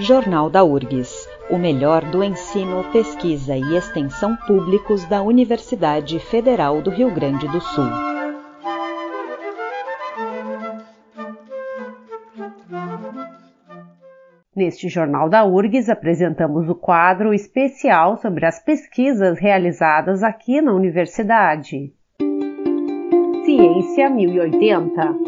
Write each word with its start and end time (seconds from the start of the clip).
Jornal 0.00 0.48
da 0.48 0.62
URGS, 0.62 1.28
o 1.50 1.58
melhor 1.58 2.04
do 2.04 2.22
ensino, 2.22 2.84
pesquisa 2.92 3.56
e 3.56 3.76
extensão 3.76 4.36
públicos 4.46 5.04
da 5.06 5.20
Universidade 5.22 6.20
Federal 6.20 6.80
do 6.80 6.88
Rio 6.88 7.12
Grande 7.12 7.48
do 7.48 7.60
Sul. 7.60 7.84
Neste 14.54 14.88
Jornal 14.88 15.28
da 15.28 15.44
URGS 15.44 15.88
apresentamos 15.88 16.68
o 16.68 16.76
quadro 16.76 17.34
especial 17.34 18.16
sobre 18.18 18.46
as 18.46 18.62
pesquisas 18.62 19.40
realizadas 19.40 20.22
aqui 20.22 20.60
na 20.60 20.72
universidade. 20.72 21.92
Ciência 23.44 24.08
1080 24.08 25.27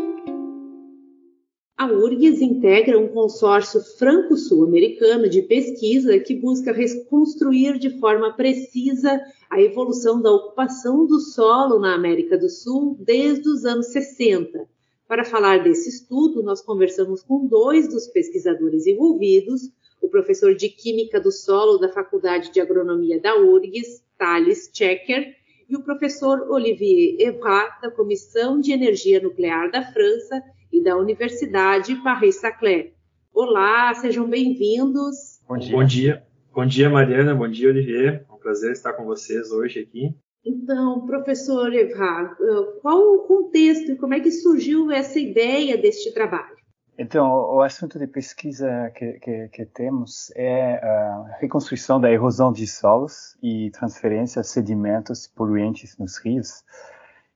a 1.81 1.87
URGS 1.87 2.43
integra 2.43 2.99
um 2.99 3.09
consórcio 3.09 3.81
franco-sul-americano 3.81 5.31
de 5.31 5.41
pesquisa 5.41 6.19
que 6.19 6.35
busca 6.35 6.75
reconstruir 6.75 7.79
de 7.79 7.99
forma 7.99 8.35
precisa 8.35 9.19
a 9.49 9.59
evolução 9.63 10.21
da 10.21 10.31
ocupação 10.31 11.07
do 11.07 11.19
solo 11.19 11.79
na 11.79 11.95
América 11.95 12.37
do 12.37 12.51
Sul 12.51 12.99
desde 13.01 13.49
os 13.49 13.65
anos 13.65 13.87
60. 13.87 14.69
Para 15.09 15.25
falar 15.25 15.65
desse 15.65 15.89
estudo, 15.89 16.43
nós 16.43 16.61
conversamos 16.61 17.23
com 17.23 17.47
dois 17.47 17.89
dos 17.89 18.07
pesquisadores 18.09 18.87
envolvidos, 18.87 19.71
o 20.03 20.09
professor 20.11 20.55
de 20.55 20.69
Química 20.69 21.19
do 21.19 21.33
Solo 21.33 21.79
da 21.79 21.89
Faculdade 21.89 22.53
de 22.53 22.61
Agronomia 22.61 23.19
da 23.19 23.39
URGS, 23.39 24.05
Thales 24.19 24.71
Checker, 24.71 25.35
e 25.67 25.75
o 25.75 25.83
professor 25.83 26.47
Olivier 26.51 27.17
Evrat, 27.19 27.81
da 27.81 27.91
Comissão 27.91 28.61
de 28.61 28.71
Energia 28.71 29.19
Nuclear 29.19 29.71
da 29.71 29.83
França, 29.91 30.43
e 30.73 30.83
da 30.83 30.97
Universidade 30.97 31.95
Paris-Saclay. 31.97 32.95
Olá, 33.33 33.93
sejam 33.95 34.29
bem-vindos. 34.29 35.41
Bom 35.49 35.59
dia. 35.59 35.73
Bom 35.73 35.85
dia. 35.85 36.27
Bom 36.53 36.67
dia, 36.67 36.91
Mariana. 36.91 37.35
Bom 37.35 37.49
dia, 37.49 37.69
Olivier. 37.69 38.27
É 38.29 38.33
um 38.33 38.39
prazer 38.39 38.73
estar 38.73 38.93
com 38.93 39.05
vocês 39.05 39.51
hoje 39.51 39.81
aqui. 39.81 40.15
Então, 40.45 41.07
professor 41.07 41.73
Evra, 41.73 42.35
qual 42.81 42.99
o 42.99 43.19
contexto 43.21 43.93
e 43.93 43.97
como 43.97 44.15
é 44.15 44.21
que 44.21 44.31
surgiu 44.31 44.91
essa 44.91 45.19
ideia 45.19 45.77
deste 45.77 46.13
trabalho? 46.13 46.57
Então, 46.99 47.27
o 47.27 47.63
assunto 47.63 47.99
de 47.99 48.07
pesquisa 48.07 48.91
que, 48.95 49.13
que, 49.21 49.49
que, 49.49 49.67
temos 49.67 50.31
é 50.37 50.75
a 50.75 51.37
reconstrução 51.41 52.01
da 52.01 52.11
erosão 52.11 52.53
de 52.53 52.67
solos 52.67 53.39
e 53.43 53.71
transferência 53.71 54.43
de 54.43 54.49
sedimentos 54.49 55.27
poluentes 55.27 55.97
nos 55.97 56.19
rios 56.19 56.63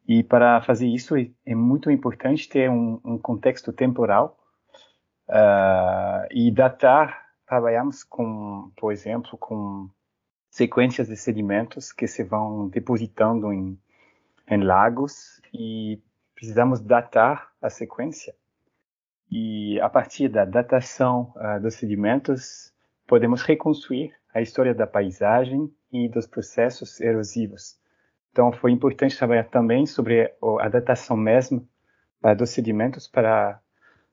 e 0.06 0.22
para 0.22 0.60
fazer 0.62 0.86
isso 0.86 1.16
é, 1.16 1.30
é 1.46 1.54
muito 1.54 1.90
importante 1.90 2.48
ter 2.48 2.68
um, 2.70 3.00
um 3.04 3.18
contexto 3.18 3.72
temporal 3.72 4.38
uh, 5.28 6.26
e 6.30 6.50
datar. 6.50 7.24
Trabalhamos 7.46 8.04
com, 8.04 8.70
por 8.76 8.92
exemplo, 8.92 9.38
com 9.38 9.88
sequências 10.50 11.08
de 11.08 11.16
sedimentos 11.16 11.90
que 11.90 12.06
se 12.06 12.22
vão 12.22 12.68
depositando 12.68 13.52
em, 13.52 13.78
em 14.48 14.62
lagos 14.62 15.40
e 15.52 16.00
precisamos 16.34 16.80
datar 16.80 17.50
a 17.60 17.70
sequência. 17.70 18.34
E 19.30 19.80
a 19.80 19.88
partir 19.88 20.28
da 20.28 20.44
datação 20.44 21.32
uh, 21.36 21.60
dos 21.60 21.74
sedimentos, 21.74 22.72
podemos 23.06 23.42
reconstruir 23.42 24.12
a 24.34 24.42
história 24.42 24.74
da 24.74 24.86
paisagem 24.86 25.72
e 25.90 26.08
dos 26.08 26.26
processos 26.26 27.00
erosivos. 27.00 27.78
Então, 28.34 28.50
foi 28.50 28.72
importante 28.72 29.16
trabalhar 29.16 29.44
também 29.44 29.86
sobre 29.86 30.28
a 30.58 30.68
datação 30.68 31.16
mesmo 31.16 31.68
dos 32.36 32.50
sedimentos 32.50 33.06
para, 33.06 33.60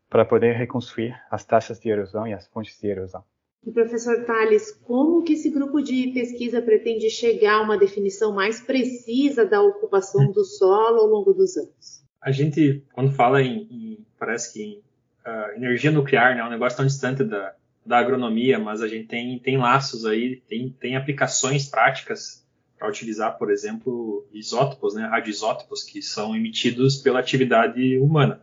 para 0.07 0.23
poder 0.23 0.55
reconstruir 0.55 1.19
as 1.31 1.43
taxas 1.43 1.79
de 1.79 1.89
erosão 1.89 2.27
e 2.27 2.33
as 2.33 2.45
fontes 2.45 2.79
de 2.79 2.87
erosão. 2.87 3.23
E 3.65 3.71
professor 3.71 4.23
Tales, 4.23 4.73
como 4.83 5.23
que 5.23 5.33
esse 5.33 5.49
grupo 5.49 5.81
de 5.81 6.11
pesquisa 6.13 6.61
pretende 6.61 7.09
chegar 7.09 7.55
a 7.55 7.61
uma 7.63 7.79
definição 7.79 8.31
mais 8.31 8.61
precisa 8.61 9.43
da 9.43 9.59
ocupação 9.59 10.31
do 10.31 10.45
solo 10.45 10.99
ao 10.99 11.07
longo 11.07 11.33
dos 11.33 11.57
anos? 11.57 12.05
A 12.21 12.31
gente, 12.31 12.85
quando 12.93 13.11
fala 13.11 13.41
em, 13.41 13.67
em 13.71 14.05
parece 14.19 14.53
que 14.53 14.61
em 14.61 14.83
uh, 15.25 15.55
energia 15.55 15.89
nuclear, 15.89 16.35
né, 16.35 16.41
é 16.41 16.45
um 16.45 16.49
negócio 16.51 16.77
tão 16.77 16.85
distante 16.85 17.23
da, 17.23 17.55
da 17.83 17.97
agronomia, 17.97 18.59
mas 18.59 18.83
a 18.83 18.87
gente 18.87 19.07
tem, 19.07 19.39
tem 19.39 19.57
laços 19.57 20.05
aí, 20.05 20.43
tem, 20.47 20.69
tem 20.79 20.95
aplicações 20.95 21.67
práticas 21.67 22.40
para 22.81 22.89
utilizar, 22.89 23.37
por 23.37 23.51
exemplo, 23.51 24.27
isótopos, 24.33 24.95
né, 24.95 25.05
radioisótopos, 25.05 25.83
que 25.83 26.01
são 26.01 26.35
emitidos 26.35 26.97
pela 26.97 27.19
atividade 27.19 27.99
humana. 27.99 28.41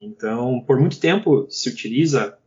Então, 0.00 0.62
por 0.64 0.78
muito 0.78 1.00
tempo 1.00 1.48
se 1.50 1.68
utiliza, 1.68 2.38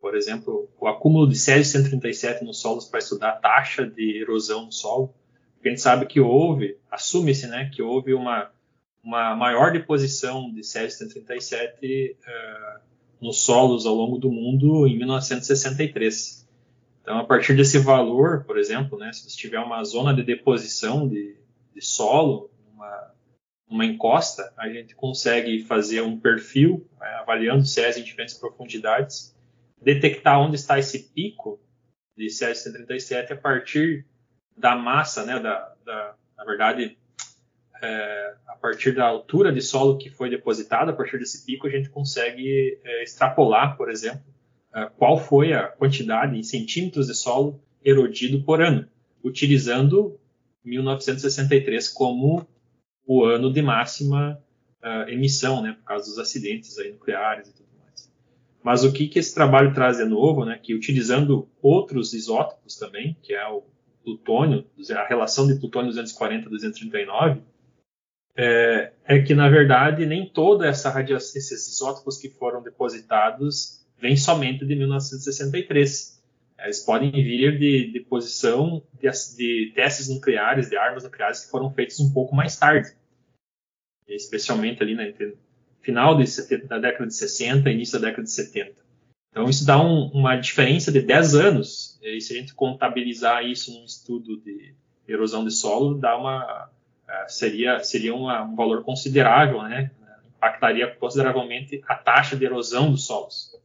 por 0.00 0.16
exemplo, 0.16 0.68
o 0.80 0.88
acúmulo 0.88 1.28
de 1.28 1.38
césio-137 1.38 2.42
nos 2.42 2.60
solos 2.60 2.86
para 2.86 2.98
estudar 2.98 3.28
a 3.28 3.36
taxa 3.36 3.86
de 3.86 4.20
erosão 4.20 4.66
no 4.66 4.72
solo. 4.72 5.14
Porque 5.54 5.68
a 5.68 5.70
gente 5.70 5.80
sabe 5.80 6.06
que 6.06 6.18
houve, 6.18 6.76
assume-se, 6.90 7.46
né, 7.46 7.70
que 7.72 7.80
houve 7.80 8.12
uma, 8.12 8.50
uma 9.00 9.36
maior 9.36 9.70
deposição 9.70 10.52
de 10.52 10.64
césio-137 10.64 12.16
uh, 12.16 12.80
nos 13.20 13.38
solos 13.42 13.86
ao 13.86 13.94
longo 13.94 14.18
do 14.18 14.32
mundo 14.32 14.88
em 14.88 14.98
1963. 14.98 16.47
Então, 17.08 17.20
a 17.20 17.24
partir 17.24 17.56
desse 17.56 17.78
valor, 17.78 18.44
por 18.44 18.58
exemplo, 18.58 18.98
né, 18.98 19.10
se 19.14 19.24
você 19.24 19.34
tiver 19.34 19.58
uma 19.60 19.82
zona 19.82 20.12
de 20.12 20.22
deposição 20.22 21.08
de, 21.08 21.38
de 21.74 21.80
solo, 21.80 22.50
uma, 22.74 23.14
uma, 23.66 23.86
encosta, 23.86 24.52
a 24.58 24.68
gente 24.68 24.94
consegue 24.94 25.64
fazer 25.64 26.02
um 26.02 26.20
perfil, 26.20 26.86
né, 27.00 27.08
avaliando 27.14 27.62
o 27.62 27.66
Césio 27.66 28.02
em 28.02 28.04
diferentes 28.04 28.34
profundidades, 28.34 29.34
detectar 29.80 30.38
onde 30.38 30.56
está 30.56 30.78
esse 30.78 31.10
pico 31.14 31.58
de 32.14 32.28
Césio 32.28 32.64
137 32.64 33.32
a 33.32 33.36
partir 33.36 34.04
da 34.54 34.76
massa, 34.76 35.24
né, 35.24 35.40
da, 35.40 35.74
da 35.86 36.14
na 36.36 36.44
verdade, 36.44 36.98
é, 37.80 38.34
a 38.48 38.56
partir 38.56 38.94
da 38.94 39.06
altura 39.06 39.50
de 39.50 39.62
solo 39.62 39.96
que 39.96 40.10
foi 40.10 40.28
depositada, 40.28 40.90
a 40.90 40.94
partir 40.94 41.18
desse 41.18 41.46
pico, 41.46 41.66
a 41.66 41.70
gente 41.70 41.88
consegue 41.88 42.78
é, 42.84 43.02
extrapolar, 43.02 43.78
por 43.78 43.90
exemplo, 43.90 44.22
qual 44.96 45.18
foi 45.18 45.52
a 45.52 45.66
quantidade 45.66 46.38
em 46.38 46.42
centímetros 46.42 47.06
de 47.06 47.14
solo 47.14 47.60
erodido 47.84 48.42
por 48.42 48.62
ano, 48.62 48.86
utilizando 49.24 50.18
1963 50.64 51.88
como 51.88 52.46
o 53.06 53.24
ano 53.24 53.52
de 53.52 53.62
máxima 53.62 54.38
uh, 54.82 55.08
emissão, 55.08 55.62
né, 55.62 55.72
por 55.72 55.84
causa 55.84 56.06
dos 56.06 56.18
acidentes 56.18 56.78
aí 56.78 56.92
nucleares 56.92 57.48
e 57.48 57.54
tudo 57.54 57.68
mais. 57.78 58.12
Mas 58.62 58.84
o 58.84 58.92
que, 58.92 59.08
que 59.08 59.18
esse 59.18 59.34
trabalho 59.34 59.72
traz 59.72 59.96
de 59.96 60.04
novo, 60.04 60.44
né, 60.44 60.58
que 60.62 60.74
utilizando 60.74 61.48
outros 61.62 62.12
isótopos 62.12 62.76
também, 62.76 63.16
que 63.22 63.32
é 63.32 63.46
o 63.48 63.62
plutônio, 64.04 64.64
a 64.90 65.06
relação 65.06 65.46
de 65.46 65.58
plutônio 65.58 65.88
240 65.88 66.48
239, 66.48 67.40
é, 68.36 68.92
é 69.04 69.18
que 69.20 69.34
na 69.34 69.48
verdade 69.48 70.06
nem 70.06 70.28
toda 70.28 70.66
essa 70.66 70.90
radiação, 70.90 71.38
esses 71.38 71.68
isótopos 71.68 72.18
que 72.18 72.28
foram 72.28 72.62
depositados 72.62 73.77
vem 74.00 74.16
somente 74.16 74.64
de 74.64 74.74
1963. 74.74 76.18
Eles 76.60 76.80
podem 76.80 77.10
vir 77.10 77.58
de, 77.58 77.92
de 77.92 78.00
posição 78.00 78.82
de, 79.00 79.08
de, 79.36 79.72
testes 79.74 80.08
nucleares, 80.08 80.68
de 80.68 80.76
armas 80.76 81.04
nucleares 81.04 81.44
que 81.44 81.50
foram 81.50 81.70
feitos 81.72 82.00
um 82.00 82.12
pouco 82.12 82.34
mais 82.34 82.56
tarde, 82.56 82.92
especialmente 84.08 84.82
ali 84.82 84.94
na 84.94 85.04
né, 85.04 85.14
final 85.80 86.16
de, 86.16 86.24
da 86.66 86.78
década 86.78 87.06
de 87.06 87.14
60 87.14 87.70
início 87.70 87.98
da 87.98 88.08
década 88.08 88.24
de 88.24 88.30
70. 88.32 88.72
Então 89.30 89.48
isso 89.48 89.64
dá 89.64 89.80
um, 89.80 90.08
uma 90.08 90.36
diferença 90.36 90.90
de 90.90 91.00
10 91.00 91.34
anos. 91.36 91.98
E 92.02 92.20
se 92.20 92.32
a 92.32 92.36
gente 92.40 92.54
contabilizar 92.54 93.44
isso 93.44 93.72
num 93.72 93.84
estudo 93.84 94.40
de 94.40 94.74
erosão 95.06 95.44
de 95.44 95.52
solo, 95.52 95.94
dá 95.94 96.16
uma 96.16 96.68
é, 97.08 97.28
seria 97.28 97.78
seria 97.80 98.14
uma, 98.14 98.42
um 98.42 98.56
valor 98.56 98.82
considerável, 98.82 99.62
né? 99.62 99.90
Impactaria 100.36 100.94
consideravelmente 100.96 101.82
a 101.86 101.94
taxa 101.94 102.36
de 102.36 102.44
erosão 102.44 102.90
dos 102.90 103.06
solos. 103.06 103.58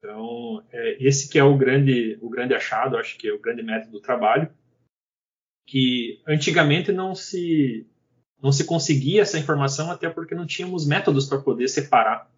Então, 0.00 0.64
é, 0.72 0.96
esse 0.98 1.28
que 1.28 1.38
é 1.38 1.44
o 1.44 1.56
grande, 1.56 2.18
o 2.22 2.30
grande 2.30 2.54
achado, 2.54 2.96
acho 2.96 3.18
que 3.18 3.28
é 3.28 3.32
o 3.34 3.38
grande 3.38 3.62
método 3.62 3.92
do 3.92 4.00
trabalho, 4.00 4.50
que 5.66 6.22
antigamente 6.26 6.90
não 6.90 7.14
se, 7.14 7.86
não 8.42 8.50
se 8.50 8.64
conseguia 8.64 9.20
essa 9.20 9.38
informação 9.38 9.90
até 9.90 10.08
porque 10.08 10.34
não 10.34 10.46
tínhamos 10.46 10.86
métodos 10.86 11.26
para 11.26 11.38
poder 11.38 11.68
separar, 11.68 12.30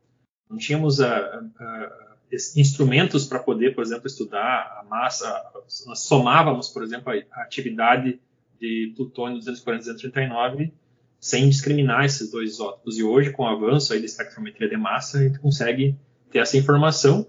não 0.50 0.58
tínhamos 0.58 1.00
a, 1.00 1.16
a, 1.16 1.38
a, 1.60 2.16
instrumentos 2.56 3.26
para 3.26 3.38
poder, 3.38 3.76
por 3.76 3.84
exemplo, 3.84 4.08
estudar 4.08 4.80
a 4.80 4.84
massa, 4.84 5.32
nós 5.86 6.00
somávamos, 6.00 6.68
por 6.68 6.82
exemplo, 6.82 7.12
a, 7.12 7.42
atividade 7.42 8.20
de 8.60 8.92
plutônio 8.96 9.38
240-239 9.38 10.72
sem 11.20 11.48
discriminar 11.48 12.04
esses 12.04 12.32
dois 12.32 12.54
isótopos. 12.54 12.98
E 12.98 13.04
hoje, 13.04 13.30
com 13.30 13.44
o 13.44 13.46
avanço 13.46 13.92
aí 13.92 14.00
da 14.00 14.06
espectrometria 14.06 14.68
de 14.68 14.76
massa, 14.76 15.18
a 15.18 15.22
gente 15.22 15.38
consegue 15.38 15.96
ter 16.28 16.40
essa 16.40 16.56
informação 16.56 17.28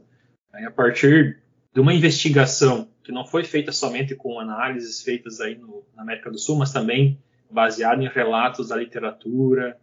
Aí, 0.54 0.66
a 0.66 0.72
partir 0.72 1.42
de 1.74 1.82
uma 1.82 1.94
investigação 1.94 2.88
que 3.04 3.12
não 3.12 3.26
foi 3.26 3.44
feita 3.44 3.72
somente 3.72 4.16
com 4.16 4.40
análises 4.40 5.02
feitas 5.02 5.42
aí 5.42 5.56
no, 5.56 5.84
na 5.96 6.04
América 6.04 6.30
do 6.30 6.38
Sul, 6.38 6.58
mas 6.58 6.72
também 6.72 7.20
baseado 7.50 8.02
em 8.02 8.08
relatos 8.08 8.70
da 8.70 8.76
literatura, 8.76 9.78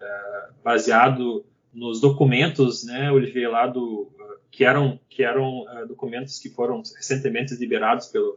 uh, 0.00 0.54
baseado 0.64 1.46
nos 1.72 2.00
documentos, 2.00 2.84
né, 2.84 3.10
Olivier, 3.10 3.50
lá 3.50 3.66
do 3.66 4.10
que 4.50 4.64
eram 4.64 4.98
que 5.08 5.22
eram 5.22 5.62
uh, 5.62 5.86
documentos 5.86 6.38
que 6.38 6.48
foram 6.50 6.82
recentemente 6.96 7.54
liberados 7.54 8.06
pelo 8.06 8.32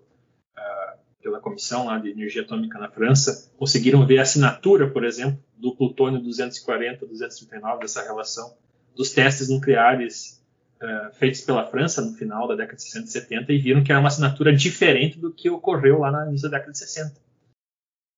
uh, 0.57 0.99
pela 1.21 1.39
comissão 1.39 1.85
lá 1.87 1.97
de 1.97 2.11
energia 2.11 2.43
atômica 2.43 2.77
na 2.77 2.89
França, 2.89 3.51
conseguiram 3.57 4.05
ver 4.05 4.19
a 4.19 4.21
assinatura, 4.21 4.89
por 4.89 5.03
exemplo, 5.03 5.39
do 5.57 5.75
plutônio 5.75 6.21
240, 6.21 7.05
239 7.05 7.81
dessa 7.81 8.01
relação 8.03 8.55
dos 8.95 9.11
testes 9.11 9.49
nucleares 9.49 10.38
uh, 10.81 11.13
feitos 11.13 11.41
pela 11.41 11.65
França 11.65 12.01
no 12.01 12.13
final 12.13 12.47
da 12.47 12.55
década 12.55 12.77
de 12.77 12.83
60 12.83 13.05
e 13.05 13.11
70 13.11 13.53
e 13.53 13.57
viram 13.57 13.83
que 13.83 13.91
era 13.91 13.99
uma 13.99 14.07
assinatura 14.07 14.55
diferente 14.55 15.19
do 15.19 15.33
que 15.33 15.49
ocorreu 15.49 15.99
lá 15.99 16.11
no 16.11 16.29
início 16.29 16.49
da 16.49 16.57
década 16.57 16.71
de 16.71 16.79
60. 16.79 17.21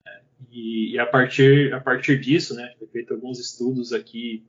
É, 0.08 0.22
e, 0.50 0.94
e, 0.94 1.00
a 1.00 1.06
partir 1.06 1.74
a 1.74 1.80
partir 1.80 2.20
disso, 2.20 2.56
né, 2.56 2.74
foi 2.78 2.88
feito 2.88 3.14
alguns 3.14 3.40
estudos 3.40 3.92
aqui 3.94 4.46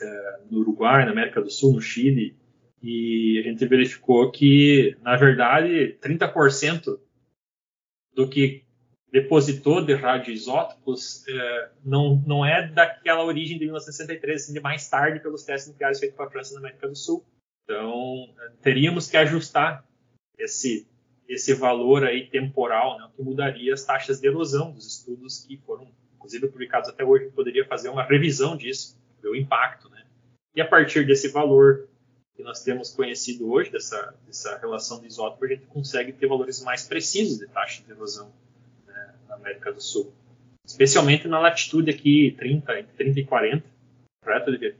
uh, 0.00 0.52
no 0.52 0.60
Uruguai, 0.60 1.04
na 1.04 1.12
América 1.12 1.40
do 1.40 1.50
Sul, 1.50 1.74
no 1.74 1.80
Chile, 1.80 2.36
e 2.82 3.38
a 3.38 3.48
gente 3.48 3.66
verificou 3.66 4.30
que, 4.30 4.94
na 5.00 5.16
verdade, 5.16 5.96
30% 6.02 6.98
do 8.14 8.28
que 8.28 8.62
depositou 9.10 9.82
de 9.82 9.94
radioisótopos 9.94 11.24
não, 11.82 12.22
não 12.26 12.44
é 12.44 12.68
daquela 12.68 13.24
origem 13.24 13.56
de 13.56 13.64
1963, 13.64 14.42
assim, 14.42 14.52
de 14.52 14.60
mais 14.60 14.86
tarde 14.86 15.20
pelos 15.20 15.44
testes 15.44 15.72
nucleares 15.72 15.98
feitos 15.98 16.14
para 16.14 16.26
a 16.26 16.30
França 16.30 16.52
na 16.52 16.60
América 16.60 16.86
do 16.86 16.94
Sul. 16.94 17.24
Então, 17.64 18.28
teríamos 18.62 19.08
que 19.08 19.16
ajustar 19.16 19.84
esse, 20.38 20.86
esse 21.28 21.54
valor 21.54 22.04
aí 22.04 22.26
temporal, 22.26 22.98
né, 22.98 23.08
que 23.16 23.22
mudaria 23.22 23.72
as 23.72 23.84
taxas 23.84 24.20
de 24.20 24.26
erosão 24.26 24.70
dos 24.70 24.86
estudos 24.86 25.44
que 25.44 25.56
foram, 25.58 25.90
inclusive, 26.16 26.48
publicados 26.48 26.90
até 26.90 27.04
hoje. 27.04 27.30
Poderia 27.30 27.66
fazer 27.66 27.88
uma 27.88 28.04
revisão 28.04 28.56
disso, 28.56 28.98
ver 29.22 29.28
o 29.28 29.36
impacto. 29.36 29.88
Né? 29.88 30.04
E 30.54 30.60
a 30.60 30.68
partir 30.68 31.06
desse 31.06 31.28
valor 31.28 31.88
que 32.36 32.42
nós 32.42 32.62
temos 32.62 32.90
conhecido 32.90 33.50
hoje, 33.50 33.70
dessa, 33.70 34.14
dessa 34.26 34.58
relação 34.58 35.00
de 35.00 35.06
isótopo, 35.06 35.44
a 35.44 35.48
gente 35.48 35.66
consegue 35.66 36.12
ter 36.12 36.26
valores 36.26 36.62
mais 36.62 36.86
precisos 36.86 37.38
de 37.38 37.46
taxa 37.46 37.82
de 37.82 37.90
erosão 37.92 38.30
né, 38.86 39.14
na 39.28 39.36
América 39.36 39.72
do 39.72 39.80
Sul. 39.80 40.12
Especialmente 40.66 41.28
na 41.28 41.38
latitude 41.38 41.90
aqui 41.90 42.34
30, 42.38 42.80
entre 42.80 42.96
30 42.96 43.20
e 43.20 43.24
40, 43.24 43.64
correto, 44.22 44.50
Olivier? 44.50 44.76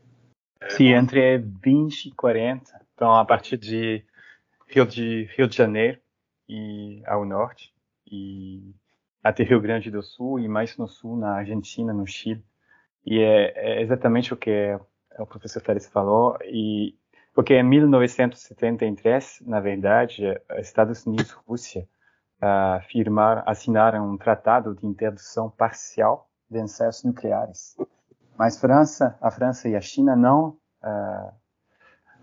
É, 0.65 0.71
Sim, 0.71 0.89
entre 0.95 1.39
20 1.39 2.07
e 2.07 2.13
40. 2.13 2.81
Então, 2.95 3.15
a 3.15 3.25
partir 3.25 3.57
de 3.57 4.05
Rio 4.69 4.87
de, 4.87 5.29
Rio 5.37 5.47
de 5.47 5.57
Janeiro 5.57 5.99
e 6.49 7.03
ao 7.07 7.25
norte, 7.25 7.73
e 8.07 8.75
até 9.23 9.43
Rio 9.43 9.61
Grande 9.61 9.91
do 9.91 10.03
Sul, 10.03 10.39
e 10.39 10.49
mais 10.49 10.77
no 10.77 10.89
sul, 10.89 11.17
na 11.17 11.37
Argentina, 11.37 11.93
no 11.93 12.07
Chile. 12.07 12.45
E 13.05 13.21
é, 13.21 13.53
é 13.57 13.83
exatamente 13.83 14.33
o 14.33 14.37
que 14.37 14.79
o 15.19 15.27
professor 15.27 15.63
Félix 15.63 15.89
falou, 15.89 16.37
e 16.45 16.95
porque 17.35 17.55
em 17.55 17.63
1973, 17.63 19.43
na 19.45 19.61
verdade, 19.61 20.23
Estados 20.59 21.05
Unidos 21.05 21.31
e 21.31 21.51
Rússia 21.51 21.89
uh, 22.41 22.81
firmaram, 22.89 23.43
assinaram 23.45 24.13
um 24.13 24.17
tratado 24.17 24.75
de 24.75 24.87
interdição 24.87 25.51
parcial 25.51 26.31
de 26.49 26.61
ensaios 26.61 27.03
nucleares. 27.03 27.77
Mas 28.37 28.61
França, 28.61 29.17
a 29.21 29.31
França 29.31 29.69
e 29.69 29.77
a 29.77 29.81
China 29.81 30.17
não 30.17 30.59
uh, 30.83 31.33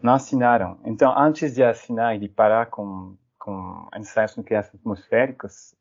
não 0.02 0.14
assinaram. 0.14 0.80
Então, 0.86 1.18
antes 1.18 1.54
de 1.54 1.64
assinar 1.64 2.16
e 2.16 2.20
de 2.20 2.28
parar 2.28 2.68
com, 2.68 3.16
com 3.38 3.88
ensaios 3.96 4.36
nucleares 4.36 4.74
atmosféricos, 4.74 5.76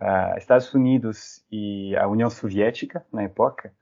uh, 0.00 0.36
Estados 0.36 0.72
Unidos 0.74 1.44
e 1.50 1.96
a 1.96 2.06
União 2.06 2.28
Soviética, 2.28 3.04
na 3.12 3.22
época, 3.22 3.72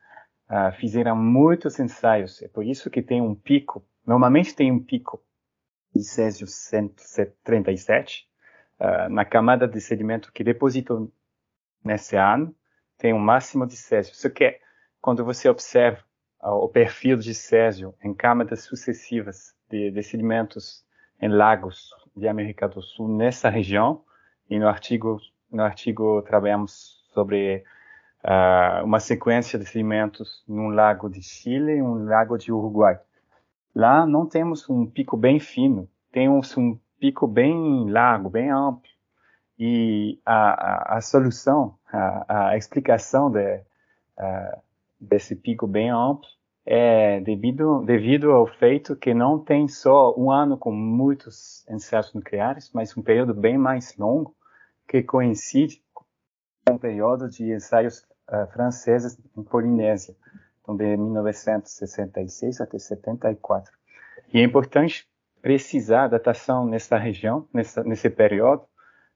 uh, 0.48 0.72
fizeram 0.78 1.16
muitos 1.16 1.78
ensaios. 1.80 2.40
É 2.40 2.48
por 2.48 2.64
isso 2.64 2.88
que 2.88 3.02
tem 3.02 3.20
um 3.20 3.34
pico 3.34 3.84
Normalmente 4.06 4.56
tem 4.56 4.72
um 4.72 4.82
pico 4.82 5.22
de 5.94 6.02
Césio 6.02 6.46
137 6.46 8.26
uh, 8.80 9.08
na 9.08 9.24
camada 9.24 9.68
de 9.68 9.80
sedimento 9.80 10.32
que 10.32 10.42
depositou 10.42 11.12
nesse 11.84 12.16
ano, 12.16 12.52
tem 12.98 13.12
um 13.12 13.18
máximo 13.18 13.66
de 13.66 13.76
Césio. 13.76 14.12
Só 14.14 14.28
que 14.28 14.58
quando 15.00 15.24
você 15.24 15.48
observa 15.48 16.02
uh, 16.42 16.50
o 16.50 16.68
perfil 16.68 17.16
de 17.16 17.34
Césio 17.34 17.94
em 18.02 18.14
camadas 18.14 18.62
sucessivas 18.62 19.54
de, 19.68 19.90
de 19.90 20.02
sedimentos 20.02 20.84
em 21.20 21.28
lagos 21.28 21.90
de 22.16 22.28
América 22.28 22.68
do 22.68 22.82
Sul 22.82 23.08
nessa 23.08 23.48
região, 23.48 24.02
e 24.48 24.58
no 24.58 24.68
artigo, 24.68 25.20
no 25.50 25.62
artigo 25.62 26.22
trabalhamos 26.22 27.04
sobre 27.12 27.64
uh, 28.24 28.84
uma 28.84 29.00
sequência 29.00 29.58
de 29.58 29.66
sedimentos 29.66 30.44
num 30.46 30.68
lago 30.68 31.08
de 31.08 31.22
Chile 31.22 31.76
e 31.76 31.82
um 31.82 32.04
lago 32.04 32.36
de 32.36 32.52
Uruguai. 32.52 32.98
Lá 33.74 34.04
não 34.04 34.26
temos 34.26 34.68
um 34.68 34.86
pico 34.86 35.16
bem 35.16 35.38
fino, 35.38 35.88
temos 36.10 36.56
um 36.56 36.78
pico 36.98 37.26
bem 37.26 37.88
largo, 37.88 38.28
bem 38.28 38.50
amplo. 38.50 38.90
E 39.56 40.18
a, 40.24 40.94
a, 40.94 40.96
a 40.96 41.00
solução, 41.00 41.78
a, 41.92 42.48
a 42.48 42.56
explicação 42.56 43.30
de, 43.30 43.62
desse 45.00 45.34
pico 45.34 45.66
bem 45.66 45.90
amplo 45.90 46.28
é 46.66 47.20
devido, 47.20 47.82
devido 47.84 48.30
ao 48.32 48.46
feito 48.46 48.94
que 48.94 49.14
não 49.14 49.38
tem 49.38 49.66
só 49.66 50.14
um 50.16 50.30
ano 50.30 50.58
com 50.58 50.70
muitos 50.70 51.66
ensaios 51.68 52.12
nucleares, 52.12 52.70
mas 52.72 52.96
um 52.96 53.02
período 53.02 53.34
bem 53.34 53.56
mais 53.56 53.96
longo 53.96 54.34
que 54.86 55.02
coincide 55.02 55.82
com 55.94 56.74
o 56.74 56.78
período 56.78 57.28
de 57.28 57.52
ensaios 57.52 58.00
uh, 58.28 58.46
franceses 58.52 59.18
em 59.36 59.42
Polinésia 59.42 60.14
então 60.70 60.76
de 60.76 60.96
1966 60.96 62.60
até 62.60 62.78
74. 62.78 63.72
E 64.32 64.38
é 64.38 64.42
importante 64.42 65.08
precisar 65.42 66.04
a 66.04 66.08
datação 66.08 66.66
nessa 66.66 66.96
região, 66.96 67.48
nessa, 67.52 67.82
nesse 67.82 68.08
período, 68.10 68.64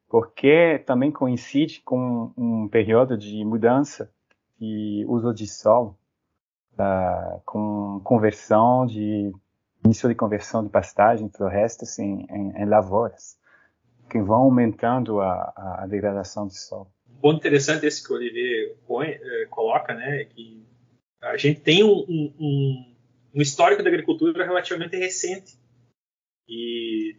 porque 0.08 0.82
também 0.86 1.12
coincide 1.12 1.80
com 1.82 2.32
um 2.36 2.68
período 2.68 3.16
de 3.16 3.44
mudança 3.44 4.10
de 4.64 5.04
uso 5.06 5.32
de 5.32 5.46
solo, 5.46 5.98
uh, 6.74 7.40
com 7.44 8.00
conversão 8.02 8.86
de 8.86 9.32
início 9.84 10.08
de 10.08 10.14
conversão 10.14 10.64
de 10.64 10.70
pastagens 10.70 11.30
florestas 11.36 11.98
em, 11.98 12.26
em, 12.30 12.62
em 12.62 12.64
lavouras, 12.64 13.38
que 14.08 14.20
vão 14.20 14.42
aumentando 14.42 15.20
a, 15.20 15.52
a, 15.82 15.86
degradação 15.86 16.46
de 16.46 16.58
solo. 16.58 16.90
Um 17.10 17.20
ponto 17.20 17.36
interessante 17.38 17.86
esse 17.86 18.02
que 18.02 18.12
o 18.12 18.16
Olivier 18.16 18.76
põe, 18.86 19.08
eh, 19.08 19.46
coloca, 19.50 19.94
né, 19.94 20.22
é 20.22 20.24
que 20.24 20.66
a 21.22 21.36
gente 21.36 21.60
tem 21.60 21.84
um, 21.84 22.04
um, 22.08 22.94
um 23.34 23.42
histórico 23.42 23.82
da 23.82 23.88
agricultura 23.88 24.44
relativamente 24.44 24.96
recente. 24.96 25.58
E 26.48 27.16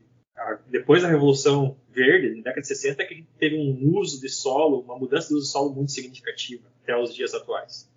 depois 0.67 1.01
da 1.01 1.07
Revolução 1.07 1.77
Verde, 1.89 2.35
na 2.35 2.43
década 2.43 2.61
de 2.61 2.67
60, 2.67 3.01
é 3.01 3.05
que 3.05 3.13
a 3.13 3.17
gente 3.17 3.29
teve 3.37 3.57
um 3.57 3.97
uso 3.97 4.19
de 4.19 4.29
solo, 4.29 4.81
uma 4.81 4.97
mudança 4.97 5.29
de 5.29 5.35
uso 5.35 5.45
de 5.45 5.51
solo 5.51 5.73
muito 5.73 5.91
significativa 5.91 6.67
até 6.83 6.97
os 6.97 7.13
dias 7.13 7.33
atuais. 7.33 7.89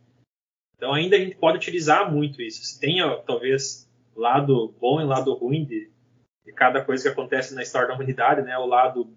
Então 0.77 0.95
ainda 0.95 1.17
a 1.17 1.19
gente 1.19 1.37
pode 1.37 1.57
utilizar 1.57 2.13
muito 2.13 2.41
isso. 2.41 2.63
Se 2.65 2.79
tem 2.79 2.99
talvez 3.27 3.89
lado 4.15 4.75
bom 4.81 5.01
e 5.01 5.05
lado 5.05 5.35
ruim 5.35 5.65
de, 5.65 5.91
de, 6.45 6.53
cada 6.53 6.85
coisa 6.85 7.03
que 7.03 7.09
acontece 7.09 7.55
na 7.55 7.63
história 7.63 7.89
da 7.89 7.95
humanidade, 7.95 8.43
né? 8.43 8.57
O 8.59 8.67
lado 8.67 9.13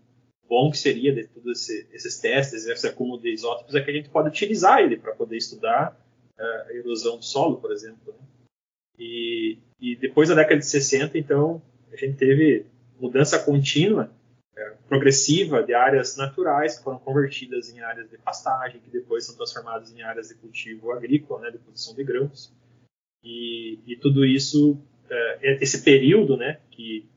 bom 0.47 0.71
que 0.71 0.77
seria 0.77 1.13
de 1.13 1.27
todos 1.27 1.61
esse, 1.61 1.87
esses 1.93 2.19
testes, 2.19 2.65
esse 2.65 2.87
acúmulo 2.87 3.21
de 3.21 3.31
isótopos, 3.31 3.75
é 3.75 3.81
que 3.81 3.91
a 3.91 3.93
gente 3.93 4.09
pode 4.09 4.29
utilizar 4.29 4.79
ele 4.79 4.97
para 4.97 5.15
poder 5.15 5.37
estudar 5.37 5.97
a 6.37 6.73
erosão 6.73 7.17
do 7.17 7.23
solo, 7.23 7.57
por 7.57 7.71
exemplo. 7.71 7.99
Né? 8.07 8.27
E, 8.97 9.57
e, 9.79 9.95
depois 9.95 10.29
da 10.29 10.35
década 10.35 10.57
de 10.57 10.65
60, 10.65 11.17
então, 11.17 11.61
a 11.91 11.95
gente 11.95 12.17
teve 12.17 12.65
mudança 13.01 13.39
contínua, 13.39 14.11
é, 14.55 14.73
progressiva, 14.87 15.63
de 15.63 15.73
áreas 15.73 16.15
naturais 16.15 16.77
que 16.77 16.83
foram 16.83 16.99
convertidas 16.99 17.69
em 17.69 17.79
áreas 17.79 18.09
de 18.09 18.17
pastagem, 18.17 18.79
que 18.79 18.91
depois 18.91 19.25
são 19.25 19.35
transformadas 19.35 19.91
em 19.91 20.03
áreas 20.03 20.27
de 20.27 20.35
cultivo 20.35 20.91
agrícola, 20.91 21.41
né, 21.41 21.51
de 21.51 21.57
produção 21.57 21.95
de 21.95 22.03
grãos. 22.03 22.53
E, 23.23 23.79
e 23.87 23.95
tudo 23.95 24.23
isso, 24.23 24.77
é, 25.09 25.57
esse 25.63 25.83
período, 25.83 26.37
né, 26.37 26.59
que 26.69 27.09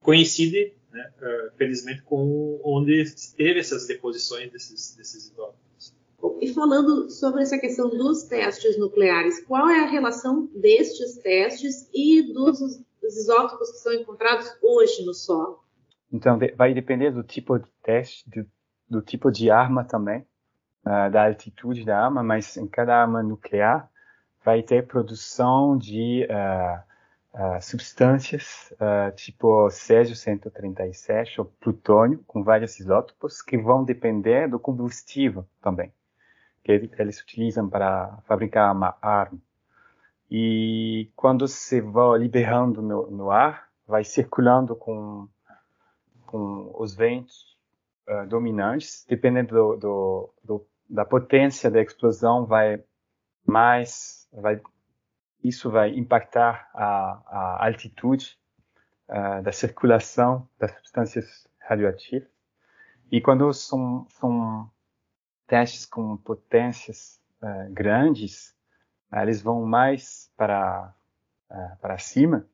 coincide, 0.00 0.74
né, 0.92 1.12
é, 1.20 1.50
felizmente, 1.56 2.02
com 2.02 2.60
onde 2.62 3.04
teve 3.36 3.58
essas 3.58 3.86
deposições 3.86 4.52
desses, 4.52 4.94
desses 4.96 5.30
isótopos. 5.30 5.62
E 6.40 6.52
falando 6.54 7.10
sobre 7.10 7.42
essa 7.42 7.58
questão 7.58 7.90
dos 7.90 8.24
testes 8.24 8.78
nucleares, 8.78 9.44
qual 9.44 9.68
é 9.68 9.80
a 9.80 9.86
relação 9.86 10.48
destes 10.54 11.16
testes 11.18 11.88
e 11.92 12.22
dos, 12.32 12.80
dos 13.02 13.16
isótopos 13.16 13.70
que 13.72 13.78
são 13.78 13.92
encontrados 13.92 14.56
hoje 14.62 15.04
no 15.04 15.12
solo? 15.12 15.62
Então, 16.10 16.38
vai 16.56 16.72
depender 16.72 17.10
do 17.10 17.22
tipo 17.22 17.58
de 17.58 17.68
teste, 17.82 18.28
do, 18.30 18.46
do 18.88 19.02
tipo 19.02 19.30
de 19.30 19.50
arma 19.50 19.84
também, 19.84 20.20
uh, 20.86 21.10
da 21.10 21.26
altitude 21.26 21.84
da 21.84 22.04
arma, 22.04 22.22
mas 22.22 22.56
em 22.56 22.68
cada 22.68 22.96
arma 22.96 23.22
nuclear 23.22 23.90
vai 24.44 24.62
ter 24.62 24.86
produção 24.86 25.76
de 25.76 26.26
uh, 26.26 27.56
uh, 27.56 27.62
substâncias 27.62 28.72
tipo 29.16 29.70
césio-137 29.70 31.38
ou 31.38 31.44
plutônio, 31.44 32.22
com 32.26 32.42
vários 32.42 32.78
isótopos, 32.78 33.40
que 33.42 33.56
vão 33.56 33.84
depender 33.84 34.48
do 34.48 34.58
combustível 34.58 35.46
também 35.60 35.92
que 36.62 36.90
eles 36.98 37.20
utilizam 37.20 37.68
para 37.68 38.18
fabricar 38.24 38.74
uma 38.74 38.96
arma. 39.02 39.38
E 40.34 41.12
quando 41.14 41.46
se 41.46 41.82
vai 41.82 42.18
liberando 42.20 42.80
no, 42.80 43.10
no 43.10 43.30
ar, 43.30 43.68
vai 43.86 44.02
circulando 44.02 44.74
com, 44.74 45.28
com 46.24 46.72
os 46.74 46.94
ventos 46.94 47.54
uh, 48.08 48.26
dominantes, 48.26 49.04
dependendo 49.06 49.54
do, 49.54 49.76
do, 49.76 50.34
do, 50.42 50.66
da 50.88 51.04
potência 51.04 51.70
da 51.70 51.82
explosão, 51.82 52.46
vai 52.46 52.82
mais, 53.44 54.26
vai, 54.32 54.58
isso 55.44 55.70
vai 55.70 55.90
impactar 55.90 56.66
a, 56.72 57.22
a 57.26 57.66
altitude 57.66 58.38
uh, 59.10 59.42
da 59.42 59.52
circulação 59.52 60.48
das 60.58 60.72
substâncias 60.76 61.46
radioativas. 61.60 62.30
E 63.10 63.20
quando 63.20 63.52
são, 63.52 64.06
são 64.08 64.70
testes 65.46 65.84
com 65.84 66.16
potências 66.16 67.20
uh, 67.42 67.70
grandes, 67.70 68.56
eles 69.20 69.42
vão 69.42 69.64
mais 69.66 70.30
para, 70.36 70.94
para 71.80 71.98
cima, 71.98 72.46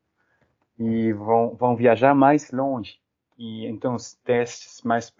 e 0.77 1.11
vão, 1.13 1.55
vão 1.55 1.75
viajar 1.75 2.15
mais 2.15 2.51
longe. 2.51 2.99
E 3.37 3.65
então 3.67 3.95
os 3.95 4.13
testes 4.15 4.81
mais, 4.83 5.13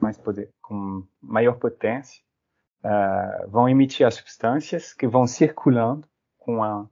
mais 0.00 0.18
poder, 0.18 0.50
com 0.60 1.06
maior 1.20 1.54
potência 1.58 2.22
uh, 2.84 3.48
vão 3.48 3.68
emitir 3.68 4.06
as 4.06 4.14
substâncias 4.14 4.92
que 4.92 5.06
vão 5.06 5.26
circulando 5.26 6.06
com, 6.38 6.62
a, 6.62 6.86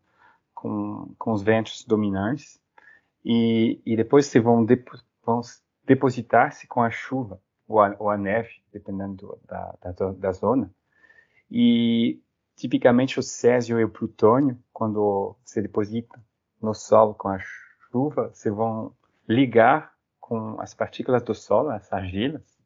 com, 0.55 1.15
com 1.19 1.33
os 1.33 1.43
ventos 1.43 1.85
dominantes 1.85 2.61
e, 3.25 3.81
e 3.85 3.97
depois 3.97 4.27
se 4.27 4.41
vão, 4.41 4.65
depo, 4.65 4.99
vão 5.23 5.41
depositar-se 5.85 6.67
com 6.67 6.83
a 6.83 6.91
chuva 6.91 7.41
ou 7.69 7.81
a, 7.81 7.95
ou 7.99 8.11
a 8.11 8.17
neve, 8.17 8.51
dependendo 8.73 9.39
da, 9.47 9.75
da, 9.83 10.13
da, 10.13 10.33
zona. 10.33 10.71
E 11.51 12.21
tipicamente 12.61 13.19
o 13.19 13.23
césio 13.23 13.81
e 13.81 13.85
o 13.85 13.89
plutônio, 13.89 14.59
quando 14.71 15.35
se 15.45 15.63
depositam 15.63 16.23
no 16.61 16.75
solo 16.75 17.15
com 17.15 17.29
a 17.29 17.39
chuva 17.91 18.31
se 18.35 18.51
vão 18.51 18.95
ligar 19.27 19.95
com 20.21 20.61
as 20.61 20.75
partículas 20.75 21.23
do 21.23 21.35
solo, 21.35 21.71
as 21.71 21.91
argilas, 21.91 22.61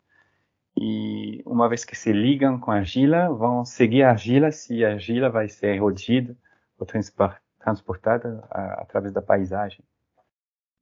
e 0.77 1.41
uma 1.47 1.69
vez 1.69 1.85
que 1.85 1.95
se 1.95 2.13
ligam 2.13 2.59
com 2.59 2.73
a 2.73 2.79
argila, 2.79 3.29
vão 3.29 3.65
seguir 3.65 4.03
a 4.03 4.11
argila 4.11 4.51
se 4.51 4.85
a 4.85 4.95
argila 4.95 5.31
vai 5.31 5.49
ser 5.49 5.77
erodida 5.77 6.37
ou 6.77 6.85
transportada 7.61 8.45
a, 8.51 8.83
através 8.83 9.13
da 9.13 9.23
paisagem. 9.23 9.85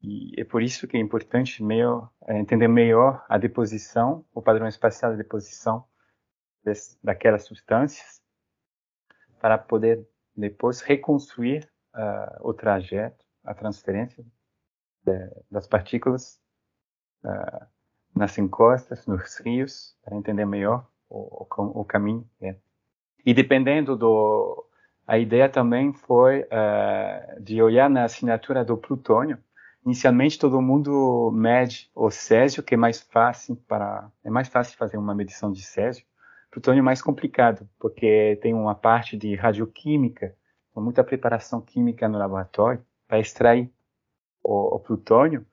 E 0.03 0.41
é 0.41 0.45
por 0.45 0.63
isso 0.63 0.89
que 0.89 0.97
é 0.97 1.01
importante 1.01 1.63
meio, 1.63 2.09
é 2.27 2.39
entender 2.39 2.67
melhor 2.67 3.25
a 3.29 3.37
deposição, 3.37 4.25
o 4.35 4.41
padrão 4.41 4.67
espacial 4.67 5.13
de 5.13 5.19
deposição 5.19 5.85
desse, 6.65 6.99
daquelas 7.05 7.45
substâncias, 7.45 8.22
para 9.43 9.59
poder 9.59 10.07
depois 10.37 10.81
reconstruir 10.81 11.69
uh, 11.93 12.49
o 12.49 12.55
trajeto, 12.55 13.25
a 13.45 13.53
transferência 13.53 14.25
de, 15.05 15.31
das 15.51 15.67
partículas 15.67 16.39
uh, 17.25 17.67
nas 18.15 18.39
encostas, 18.39 19.05
nos 19.05 19.37
rios, 19.41 19.97
para 20.05 20.17
entender 20.17 20.45
melhor 20.45 20.87
o, 21.11 21.45
o, 21.45 21.81
o 21.81 21.85
caminho. 21.85 22.25
É. 22.41 22.55
E 23.27 23.35
dependendo 23.35 23.97
do. 23.97 24.65
A 25.05 25.19
ideia 25.19 25.49
também 25.49 25.93
foi 25.93 26.43
uh, 26.43 27.43
de 27.43 27.61
olhar 27.61 27.91
na 27.91 28.05
assinatura 28.05 28.65
do 28.65 28.77
plutônio. 28.77 29.37
Inicialmente 29.85 30.39
todo 30.39 30.63
mundo 30.63 31.33
mede 31.35 31.91
o 31.97 32.09
césio, 32.13 32.63
que 32.63 32.75
é 32.75 32.79
mais 32.79 33.01
fácil 33.01 33.57
para 33.67 34.09
é 34.23 34.31
mais 34.31 34.47
fácil 34.47 34.79
fazer 34.79 34.97
uma 34.97 35.17
medição 35.17 35.51
de 35.51 35.63
césio. 35.63 36.07
Plutônio 36.53 36.81
é 36.81 36.83
mais 36.83 37.01
complicado, 37.01 37.67
porque 37.79 38.39
tem 38.43 38.53
uma 38.53 38.75
parte 38.75 39.17
de 39.17 39.35
radioquímica 39.35 40.37
com 40.75 40.83
muita 40.83 41.03
preparação 41.03 41.63
química 41.63 42.07
no 42.07 42.19
laboratório 42.19 42.85
para 43.09 43.19
extrair 43.19 43.73
o, 44.45 44.77
o, 44.77 44.79
plutônio 44.79 45.47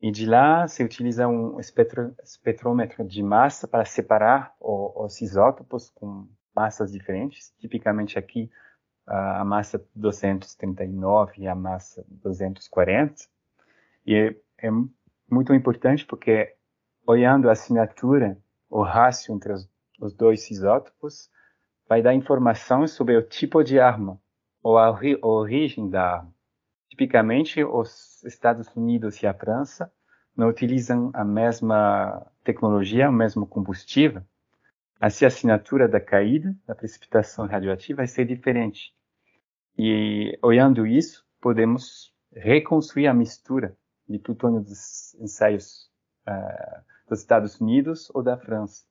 e 0.00 0.12
de 0.12 0.26
lá 0.26 0.68
se 0.68 0.84
utiliza 0.84 1.26
um 1.26 1.58
espectro, 1.58 2.14
espectrômetro 2.22 3.04
de 3.04 3.20
massa 3.20 3.66
para 3.66 3.84
separar 3.84 4.54
o, 4.60 5.04
os 5.04 5.20
isótopos 5.20 5.90
com 5.90 6.28
massas 6.54 6.92
diferentes. 6.92 7.52
Tipicamente 7.58 8.16
aqui 8.16 8.48
a 9.04 9.44
massa 9.44 9.84
239 9.92 11.32
e 11.38 11.48
a 11.48 11.54
massa 11.56 12.04
240. 12.08 13.24
E 14.06 14.14
é, 14.14 14.68
é 14.68 14.70
muito 15.28 15.52
importante 15.52 16.06
porque 16.06 16.54
olhando 17.04 17.48
a 17.48 17.52
assinatura, 17.52 18.38
o 18.70 18.82
rácio 18.82 19.34
entre 19.34 19.52
os, 19.52 19.68
os 19.98 20.14
dois 20.14 20.50
isótopos, 20.50 21.30
vai 21.88 22.02
dar 22.02 22.14
informação 22.14 22.86
sobre 22.86 23.16
o 23.16 23.22
tipo 23.22 23.62
de 23.62 23.80
arma 23.80 24.20
ou 24.62 24.78
a 24.78 24.90
origem 25.22 25.88
da 25.88 26.18
arma. 26.18 26.34
Tipicamente, 26.88 27.62
os 27.64 28.22
Estados 28.24 28.68
Unidos 28.76 29.22
e 29.22 29.26
a 29.26 29.34
França 29.34 29.90
não 30.36 30.48
utilizam 30.48 31.10
a 31.14 31.24
mesma 31.24 32.26
tecnologia, 32.44 33.08
o 33.08 33.12
mesmo 33.12 33.46
combustível. 33.46 34.22
Assim, 35.00 35.24
a 35.24 35.28
assinatura 35.28 35.88
da 35.88 36.00
caída, 36.00 36.56
da 36.66 36.74
precipitação 36.74 37.46
radioativa, 37.46 37.98
vai 37.98 38.06
ser 38.06 38.24
diferente. 38.24 38.92
E, 39.76 40.36
olhando 40.42 40.86
isso, 40.86 41.24
podemos 41.40 42.12
reconstruir 42.32 43.06
a 43.06 43.14
mistura 43.14 43.76
de 44.08 44.18
plutônio 44.18 44.60
dos 44.60 45.14
ensaios 45.20 45.88
uh, 46.26 46.82
dos 47.08 47.20
Estados 47.20 47.60
Unidos 47.60 48.10
ou 48.14 48.22
da 48.22 48.36
França. 48.36 48.87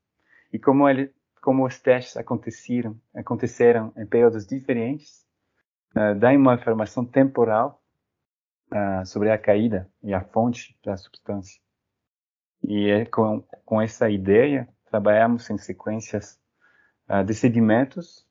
E 0.51 0.59
como, 0.59 0.87
ele, 0.87 1.13
como 1.41 1.65
os 1.65 1.79
testes 1.79 2.17
aconteceram, 2.17 2.99
aconteceram 3.15 3.91
em 3.97 4.05
períodos 4.05 4.45
diferentes, 4.45 5.25
uh, 5.95 6.17
dá 6.17 6.31
uma 6.31 6.55
informação 6.55 7.05
temporal 7.05 7.81
uh, 8.71 9.05
sobre 9.05 9.31
a 9.31 9.37
caída 9.37 9.89
e 10.03 10.13
a 10.13 10.21
fonte 10.21 10.77
da 10.83 10.95
substância. 10.97 11.61
E 12.63 12.89
é 12.89 13.05
com, 13.05 13.43
com 13.65 13.81
essa 13.81 14.09
ideia, 14.09 14.67
trabalhamos 14.85 15.49
em 15.49 15.57
sequências 15.57 16.39
uh, 17.09 17.23
de 17.23 17.33
sedimentos 17.33 18.25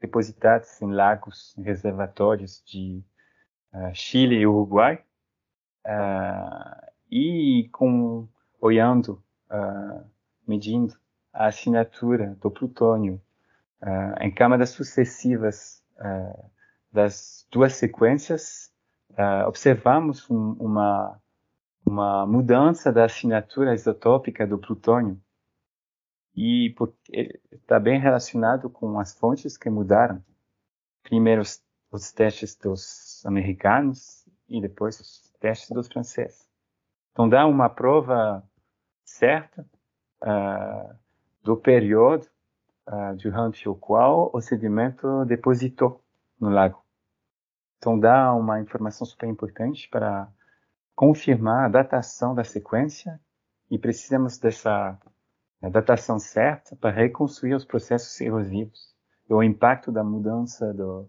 depositados 0.00 0.80
em 0.80 0.90
lagos, 0.90 1.56
em 1.58 1.62
reservatórios 1.62 2.62
de 2.66 3.02
uh, 3.72 3.94
Chile 3.94 4.36
e 4.36 4.46
Uruguai, 4.46 5.04
e 7.10 7.68
com 7.72 8.28
olhando, 8.60 9.20
medindo 10.46 10.96
a 11.32 11.46
assinatura 11.46 12.36
do 12.40 12.50
plutônio 12.50 13.20
em 14.20 14.30
câmaras 14.30 14.70
sucessivas 14.70 15.82
das 16.92 17.46
duas 17.50 17.74
sequências, 17.74 18.70
uh, 19.12 19.48
observamos 19.48 20.28
um, 20.28 20.52
uma, 20.60 21.18
uma 21.84 22.26
mudança 22.26 22.92
da 22.92 23.06
assinatura 23.06 23.74
isotópica 23.74 24.46
do 24.46 24.58
plutônio. 24.58 25.20
E 26.34 26.74
está 27.50 27.80
bem 27.80 27.98
relacionado 27.98 28.68
com 28.68 28.98
as 28.98 29.14
fontes 29.14 29.56
que 29.56 29.68
mudaram. 29.68 30.22
Primeiro 31.02 31.42
os, 31.42 31.62
os 31.90 32.12
testes 32.12 32.54
dos 32.56 33.24
americanos 33.26 34.26
e 34.48 34.60
depois 34.60 35.00
os 35.00 35.30
testes 35.40 35.70
dos 35.70 35.88
franceses. 35.88 36.48
Então 37.12 37.28
dá 37.28 37.46
uma 37.46 37.68
prova 37.68 38.42
certa 39.04 39.66
uh, 40.22 40.98
do 41.42 41.56
período 41.56 42.26
uh, 42.88 43.14
durante 43.16 43.68
o 43.68 43.74
qual 43.74 44.30
o 44.32 44.40
sedimento 44.40 45.24
depositou 45.24 46.02
no 46.40 46.48
lago. 46.48 46.82
Então 47.78 47.98
dá 47.98 48.32
uma 48.32 48.60
informação 48.60 49.06
super 49.06 49.28
importante 49.28 49.88
para 49.88 50.28
confirmar 50.94 51.64
a 51.64 51.68
datação 51.68 52.34
da 52.34 52.44
sequência 52.44 53.20
e 53.70 53.78
precisamos 53.78 54.38
dessa 54.38 54.98
datação 55.70 56.18
certa 56.18 56.76
para 56.76 56.90
reconstruir 56.90 57.54
os 57.54 57.64
processos 57.64 58.20
erosivos. 58.20 58.94
O 59.28 59.42
impacto 59.42 59.90
da 59.90 60.04
mudança 60.04 60.72
do, 60.74 61.08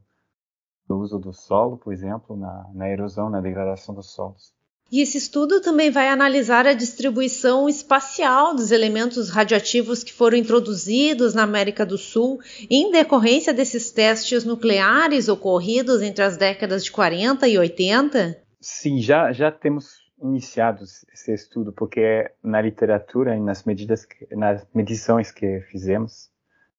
do 0.88 0.98
uso 0.98 1.20
do 1.20 1.34
solo, 1.34 1.78
por 1.78 1.92
exemplo, 1.92 2.38
na, 2.38 2.70
na 2.74 2.90
erosão, 2.90 3.30
na 3.30 3.42
degradação 3.42 3.94
dos 3.94 4.12
solos. 4.12 4.56
E 4.92 5.02
esse 5.02 5.18
estudo 5.18 5.60
também 5.60 5.90
vai 5.90 6.08
analisar 6.08 6.68
a 6.68 6.74
distribuição 6.74 7.68
espacial 7.68 8.56
dos 8.56 8.72
elementos 8.72 9.30
radioativos 9.30 10.04
que 10.04 10.13
foram 10.13 10.38
introduzidos 10.38 11.34
na 11.34 11.42
América 11.42 11.84
do 11.84 11.98
Sul 11.98 12.40
em 12.70 12.92
decorrência 12.92 13.54
desses 13.54 13.90
testes 13.90 14.46
nucleares 14.46 15.28
ocorridos 15.30 16.04
entre 16.04 16.24
as 16.24 16.38
décadas 16.38 16.84
de 16.84 16.92
40 16.92 17.48
e 17.48 17.58
80? 17.58 18.38
Sim, 18.62 19.02
já, 19.02 19.32
já 19.32 19.52
temos 19.52 20.04
iniciado 20.22 20.84
esse 20.84 21.34
estudo, 21.34 21.74
porque 21.74 22.32
na 22.42 22.62
literatura 22.62 23.36
e 23.36 23.40
nas, 23.40 23.63
medidas 23.66 24.06
que, 24.06 24.28
nas 24.36 24.66
medições 24.74 25.32
que 25.32 25.60
fizemos 25.70 26.30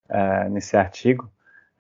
uh, 0.09 0.49
nesse 0.51 0.77
artigo, 0.77 1.31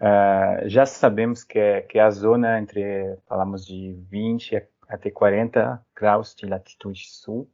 uh, 0.00 0.68
já 0.68 0.84
sabemos 0.84 1.42
que, 1.42 1.82
que 1.82 1.98
a 1.98 2.10
zona 2.10 2.60
entre, 2.60 3.16
falamos 3.26 3.64
de 3.64 3.96
20 4.10 4.56
a 4.56 4.62
até 4.94 5.10
40 5.10 5.84
graus 5.94 6.34
de 6.34 6.46
latitude 6.46 7.06
sul. 7.08 7.50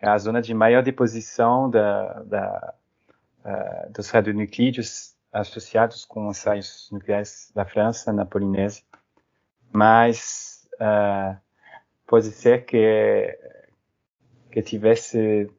É 0.00 0.08
a 0.08 0.18
zona 0.18 0.40
de 0.40 0.54
maior 0.54 0.82
deposição 0.82 1.68
da, 1.68 2.22
da, 2.22 2.74
uh, 3.44 3.92
dos 3.92 4.10
radionuclídeos 4.10 5.16
associados 5.32 6.04
com 6.04 6.30
ensaios 6.30 6.88
nucleares 6.90 7.52
da 7.54 7.64
França 7.64 8.12
na 8.12 8.24
Polinésia. 8.24 8.82
mas 9.72 10.66
uh, 10.80 11.38
pode 12.06 12.30
ser 12.32 12.64
que 12.64 13.38
que 14.50 14.62
tivesse 14.62 15.50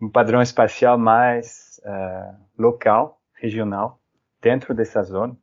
um 0.00 0.08
padrão 0.08 0.40
espacial 0.40 0.96
mais 0.96 1.80
uh, 1.84 2.36
local, 2.56 3.20
regional, 3.34 4.00
dentro 4.40 4.72
dessa 4.72 5.02
zona. 5.02 5.36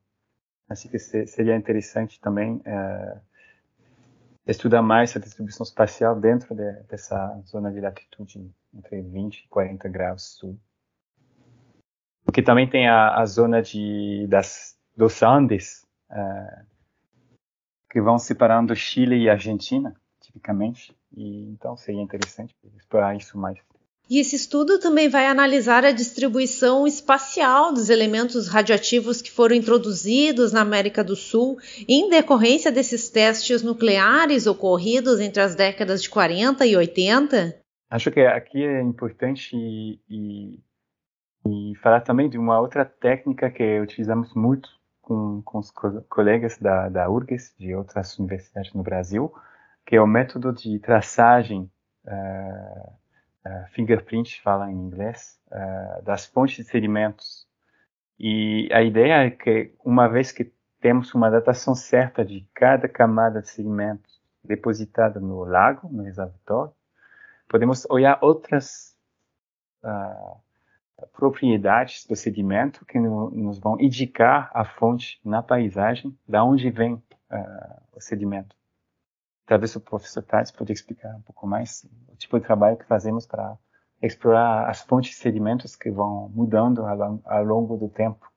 Assim 0.69 0.87
que 0.87 0.97
seria 0.97 1.57
interessante 1.57 2.19
também 2.21 2.55
uh, 2.55 3.19
estudar 4.51 4.81
mais 4.81 5.15
a 5.15 5.19
distribuição 5.19 5.63
espacial 5.63 6.19
dentro 6.19 6.55
de, 6.55 6.71
dessa 6.83 7.41
zona 7.45 7.71
de 7.71 7.79
latitude 7.79 8.51
entre 8.73 9.01
20 9.01 9.39
e 9.39 9.47
40 9.47 9.89
graus 9.89 10.37
sul. 10.37 10.59
Porque 12.23 12.41
também 12.41 12.69
tem 12.69 12.87
a, 12.87 13.15
a 13.17 13.25
zona 13.25 13.61
de, 13.61 14.27
das, 14.27 14.77
dos 14.95 15.21
Andes, 15.23 15.85
uh, 16.11 16.65
que 17.89 18.01
vão 18.01 18.17
separando 18.17 18.75
Chile 18.75 19.15
e 19.17 19.29
Argentina, 19.29 19.95
tipicamente. 20.19 20.95
E, 21.15 21.49
então 21.51 21.77
seria 21.77 22.01
interessante 22.01 22.53
explorar 22.75 23.15
isso 23.15 23.37
mais. 23.37 23.59
E 24.07 24.19
esse 24.19 24.35
estudo 24.35 24.79
também 24.79 25.09
vai 25.09 25.25
analisar 25.25 25.83
a 25.83 25.91
distribuição 25.91 26.85
espacial 26.85 27.73
dos 27.73 27.89
elementos 27.89 28.47
radioativos 28.47 29.19
que 29.19 29.31
foram 29.31 29.55
introduzidos 29.55 30.53
na 30.53 30.61
América 30.61 31.03
do 31.03 31.15
Sul 31.15 31.57
em 31.87 32.07
decorrência 32.07 32.71
desses 32.71 33.09
testes 33.09 33.63
nucleares 33.63 34.45
ocorridos 34.45 35.19
entre 35.19 35.41
as 35.41 35.55
décadas 35.55 36.03
de 36.03 36.09
40 36.11 36.65
e 36.67 36.75
80? 36.75 37.55
Acho 37.89 38.11
que 38.11 38.19
aqui 38.19 38.63
é 38.63 38.79
importante 38.79 39.55
e, 39.55 40.59
e, 41.47 41.73
falar 41.81 42.01
também 42.01 42.29
de 42.29 42.37
uma 42.37 42.59
outra 42.59 42.85
técnica 42.85 43.49
que 43.49 43.79
utilizamos 43.79 44.35
muito 44.35 44.69
com, 45.01 45.41
com 45.43 45.57
os 45.57 45.71
co 45.71 46.01
colegas 46.09 46.59
da, 46.59 46.89
da 46.89 47.09
URGS, 47.09 47.55
de 47.57 47.73
outras 47.73 48.19
universidades 48.19 48.71
no 48.73 48.83
Brasil, 48.83 49.33
que 49.83 49.95
é 49.95 50.01
o 50.01 50.07
método 50.07 50.53
de 50.53 50.77
traçagem. 50.77 51.69
Uh, 52.05 53.04
uh, 53.45 53.67
fingerprint, 53.71 54.41
fala 54.41 54.71
em 54.71 54.75
inglês, 54.75 55.39
uh, 55.47 56.01
das 56.03 56.25
fontes 56.25 56.57
de 56.57 56.63
sedimentos. 56.63 57.47
E 58.19 58.69
a 58.71 58.81
ideia 58.81 59.25
é 59.25 59.29
que, 59.29 59.73
uma 59.83 60.07
vez 60.07 60.31
que 60.31 60.51
temos 60.79 61.13
uma 61.13 61.29
datação 61.29 61.75
certa 61.75 62.23
de 62.23 62.47
cada 62.53 62.87
camada 62.87 63.41
de 63.41 63.49
sedimentos 63.49 64.21
depositada 64.43 65.19
no 65.19 65.43
lago, 65.43 65.89
no 65.91 66.03
reservatório, 66.03 66.73
podemos 67.47 67.85
olhar 67.89 68.19
outras 68.21 68.95
uh, 69.83 70.39
propriedades 71.13 72.05
do 72.05 72.15
sedimento 72.15 72.85
que 72.85 72.99
no, 72.99 73.29
nos 73.31 73.59
vão 73.59 73.79
indicar 73.79 74.49
a 74.53 74.63
fonte 74.63 75.19
na 75.25 75.41
paisagem, 75.41 76.17
da 76.27 76.43
onde 76.43 76.69
vem 76.69 77.01
o 77.91 77.99
sedimento. 77.99 78.55
Talvez 79.45 79.75
o 79.75 79.79
professor 79.79 80.23
Tades 80.23 80.51
pode 80.51 80.73
explicar 80.73 81.15
um 81.15 81.21
pouco 81.21 81.45
mais 81.45 81.85
o 82.07 82.15
tipo 82.15 82.39
de 82.39 82.45
trabalho 82.45 82.77
que 82.77 82.85
fazemos 82.85 83.27
para 83.27 83.57
explorar 84.01 84.69
as 84.69 84.81
fontes 84.81 85.11
de 85.11 85.17
sedimentos 85.17 85.75
que 85.75 85.91
vão 85.91 86.29
mudando 86.29 86.81
ao, 86.81 87.43
longo 87.43 87.77
do 87.77 87.87
tempo. 87.89 88.31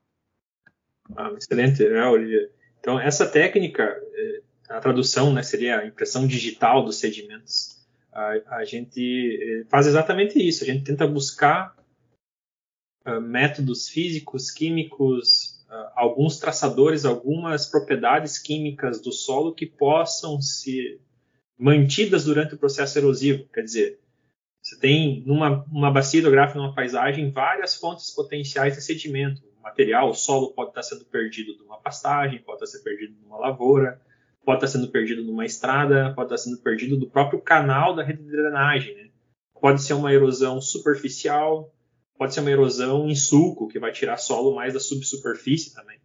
Ah, 1.16 1.32
excelente, 1.36 1.88
né, 1.88 2.04
Olivia? 2.06 2.50
Então, 2.78 3.00
essa 3.00 3.26
técnica, 3.26 3.82
é, 3.82 4.42
a 4.68 4.80
tradução 4.80 5.32
né, 5.32 5.42
seria 5.42 5.80
a 5.80 5.86
impressão 5.86 6.26
digital 6.26 6.84
dos 6.84 6.96
sedimentos. 6.96 7.86
A, 8.12 8.58
a 8.58 8.64
gente 8.64 9.62
é, 9.62 9.64
faz 9.64 9.86
exatamente 9.86 10.38
isso, 10.38 10.62
a 10.62 10.66
gente 10.66 10.84
tenta 10.84 11.06
buscar 11.06 11.74
uh, 13.06 13.20
métodos 13.20 13.88
físicos, 13.88 14.50
químicos, 14.50 15.57
alguns 15.94 16.38
traçadores, 16.38 17.04
algumas 17.04 17.66
propriedades 17.66 18.38
químicas 18.38 19.00
do 19.00 19.12
solo 19.12 19.54
que 19.54 19.66
possam 19.66 20.40
se 20.40 21.00
mantidas 21.58 22.24
durante 22.24 22.54
o 22.54 22.58
processo 22.58 22.98
erosivo. 22.98 23.46
Quer 23.52 23.62
dizer, 23.62 24.00
você 24.62 24.78
tem 24.78 25.22
numa 25.26 25.64
uma 25.64 25.90
bacia 25.90 26.20
hidrográfica, 26.20 26.58
numa 26.58 26.74
paisagem, 26.74 27.30
várias 27.30 27.74
fontes 27.74 28.10
potenciais 28.10 28.74
de 28.74 28.82
sedimento. 28.82 29.42
Material, 29.62 30.10
o 30.10 30.14
solo 30.14 30.52
pode 30.54 30.70
estar 30.70 30.82
sendo 30.82 31.04
perdido 31.04 31.54
de 31.54 31.62
uma 31.62 31.78
pastagem, 31.78 32.40
pode 32.40 32.62
estar 32.62 32.78
sendo 32.78 32.84
perdido 32.84 33.14
de 33.14 33.24
uma 33.24 33.38
lavoura, 33.38 34.00
pode 34.44 34.64
estar 34.64 34.78
sendo 34.78 34.90
perdido 34.90 35.22
numa 35.22 35.44
estrada, 35.44 36.12
pode 36.14 36.32
estar 36.32 36.38
sendo 36.38 36.62
perdido 36.62 36.96
do 36.96 37.10
próprio 37.10 37.40
canal 37.40 37.94
da 37.94 38.02
rede 38.02 38.22
de 38.22 38.30
drenagem. 38.30 38.94
Né? 38.94 39.10
Pode 39.60 39.82
ser 39.82 39.92
uma 39.92 40.12
erosão 40.12 40.60
superficial, 40.60 41.70
pode 42.18 42.34
ser 42.34 42.40
uma 42.40 42.50
erosão 42.50 43.08
em 43.08 43.14
sulco, 43.14 43.68
que 43.68 43.78
vai 43.78 43.92
tirar 43.92 44.16
solo 44.16 44.54
mais 44.54 44.74
da 44.74 44.80
subsuperfície 44.80 45.72
também. 45.72 45.98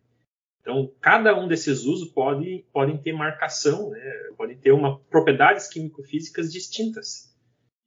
Então, 0.61 0.89
cada 1.01 1.37
um 1.37 1.47
desses 1.47 1.83
usos 1.83 2.09
pode, 2.09 2.65
podem 2.71 2.97
ter 2.97 3.11
marcação, 3.11 3.89
né? 3.89 3.99
podem 4.37 4.57
ter 4.57 4.71
uma, 4.71 4.97
propriedades 4.97 5.67
químico-físicas 5.67 6.53
distintas. 6.53 7.35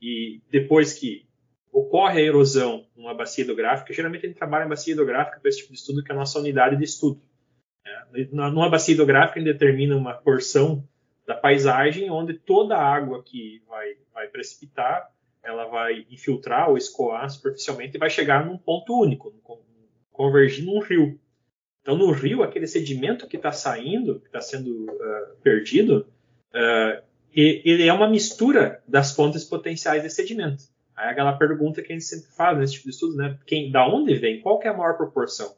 E 0.00 0.42
depois 0.50 0.92
que 0.92 1.26
ocorre 1.72 2.20
a 2.20 2.24
erosão 2.24 2.86
numa 2.94 3.14
bacia 3.14 3.44
hidrográfica, 3.44 3.94
geralmente 3.94 4.26
a 4.26 4.28
gente 4.28 4.36
trabalha 4.36 4.66
em 4.66 4.68
bacia 4.68 4.92
hidrográfica 4.92 5.40
para 5.40 5.48
esse 5.48 5.58
tipo 5.58 5.72
de 5.72 5.78
estudo, 5.78 6.02
que 6.02 6.12
é 6.12 6.14
a 6.14 6.18
nossa 6.18 6.38
unidade 6.38 6.76
de 6.76 6.84
estudo. 6.84 7.22
Né? 7.84 8.28
Numa 8.30 8.68
bacia 8.68 8.92
hidrográfica, 8.92 9.40
gente 9.40 9.52
determina 9.52 9.96
uma 9.96 10.12
porção 10.12 10.86
da 11.26 11.34
paisagem 11.34 12.10
onde 12.10 12.34
toda 12.34 12.76
a 12.76 12.84
água 12.84 13.22
que 13.22 13.62
vai, 13.66 13.94
vai 14.12 14.28
precipitar, 14.28 15.10
ela 15.46 15.66
vai 15.66 16.04
infiltrar 16.10 16.68
ou 16.68 16.76
escoar 16.76 17.30
superficialmente 17.30 17.96
e 17.96 18.00
vai 18.00 18.10
chegar 18.10 18.44
num 18.44 18.58
ponto 18.58 19.00
único, 19.00 19.32
convergir 20.12 20.64
num 20.64 20.80
rio. 20.80 21.18
Então, 21.80 21.96
no 21.96 22.10
rio, 22.10 22.42
aquele 22.42 22.66
sedimento 22.66 23.28
que 23.28 23.36
está 23.36 23.52
saindo, 23.52 24.18
que 24.18 24.26
está 24.26 24.40
sendo 24.40 24.90
uh, 24.90 25.36
perdido, 25.40 26.08
uh, 26.52 27.02
ele 27.32 27.86
é 27.86 27.92
uma 27.92 28.08
mistura 28.08 28.82
das 28.88 29.14
fontes 29.14 29.44
potenciais 29.44 30.02
de 30.02 30.10
sedimento. 30.10 30.64
Aí 30.96 31.10
aquela 31.10 31.34
pergunta 31.34 31.82
que 31.82 31.92
a 31.92 31.94
gente 31.94 32.06
sempre 32.06 32.28
faz 32.34 32.58
nesse 32.58 32.72
tipo 32.74 32.84
de 32.86 32.90
estudo, 32.90 33.16
né? 33.16 33.38
Quem, 33.46 33.70
da 33.70 33.86
onde 33.86 34.14
vem? 34.14 34.40
Qual 34.40 34.60
é 34.62 34.68
a 34.68 34.76
maior 34.76 34.96
proporção? 34.96 35.54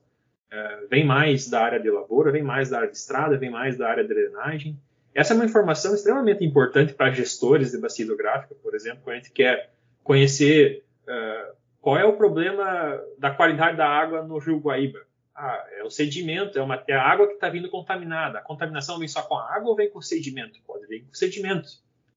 Uh, 0.52 0.88
vem 0.90 1.06
mais 1.06 1.48
da 1.48 1.60
área 1.60 1.80
de 1.80 1.88
lavoura, 1.88 2.32
vem 2.32 2.42
mais 2.42 2.68
da 2.68 2.78
área 2.78 2.90
de 2.90 2.96
estrada, 2.96 3.38
vem 3.38 3.48
mais 3.48 3.78
da 3.78 3.88
área 3.88 4.02
de 4.02 4.08
drenagem? 4.08 4.78
Essa 5.14 5.32
é 5.32 5.36
uma 5.36 5.44
informação 5.44 5.94
extremamente 5.94 6.44
importante 6.44 6.92
para 6.92 7.10
gestores 7.10 7.72
de 7.72 7.78
bacia 7.78 8.04
hidrográfica, 8.04 8.54
por 8.56 8.74
exemplo, 8.74 9.00
quando 9.02 9.14
a 9.14 9.18
gente 9.18 9.32
quer 9.32 9.70
conhecer 10.08 10.86
uh, 11.02 11.54
qual 11.82 11.98
é 11.98 12.04
o 12.06 12.16
problema 12.16 12.98
da 13.18 13.30
qualidade 13.30 13.76
da 13.76 13.86
água 13.86 14.22
no 14.22 14.38
Rio 14.38 14.58
Guaíba. 14.58 15.00
Ah, 15.36 15.62
é 15.76 15.84
o 15.84 15.90
sedimento, 15.90 16.58
é, 16.58 16.62
uma, 16.62 16.82
é 16.88 16.94
a 16.94 17.02
água 17.02 17.26
que 17.26 17.34
está 17.34 17.50
vindo 17.50 17.68
contaminada. 17.68 18.38
A 18.38 18.42
contaminação 18.42 18.98
vem 18.98 19.06
só 19.06 19.20
com 19.20 19.36
a 19.36 19.54
água 19.54 19.68
ou 19.68 19.76
vem 19.76 19.90
com 19.90 19.98
o 19.98 20.02
sedimento? 20.02 20.58
Pode 20.66 20.86
vir 20.86 21.04
com 21.04 21.12
o 21.12 21.14
sedimento. 21.14 21.68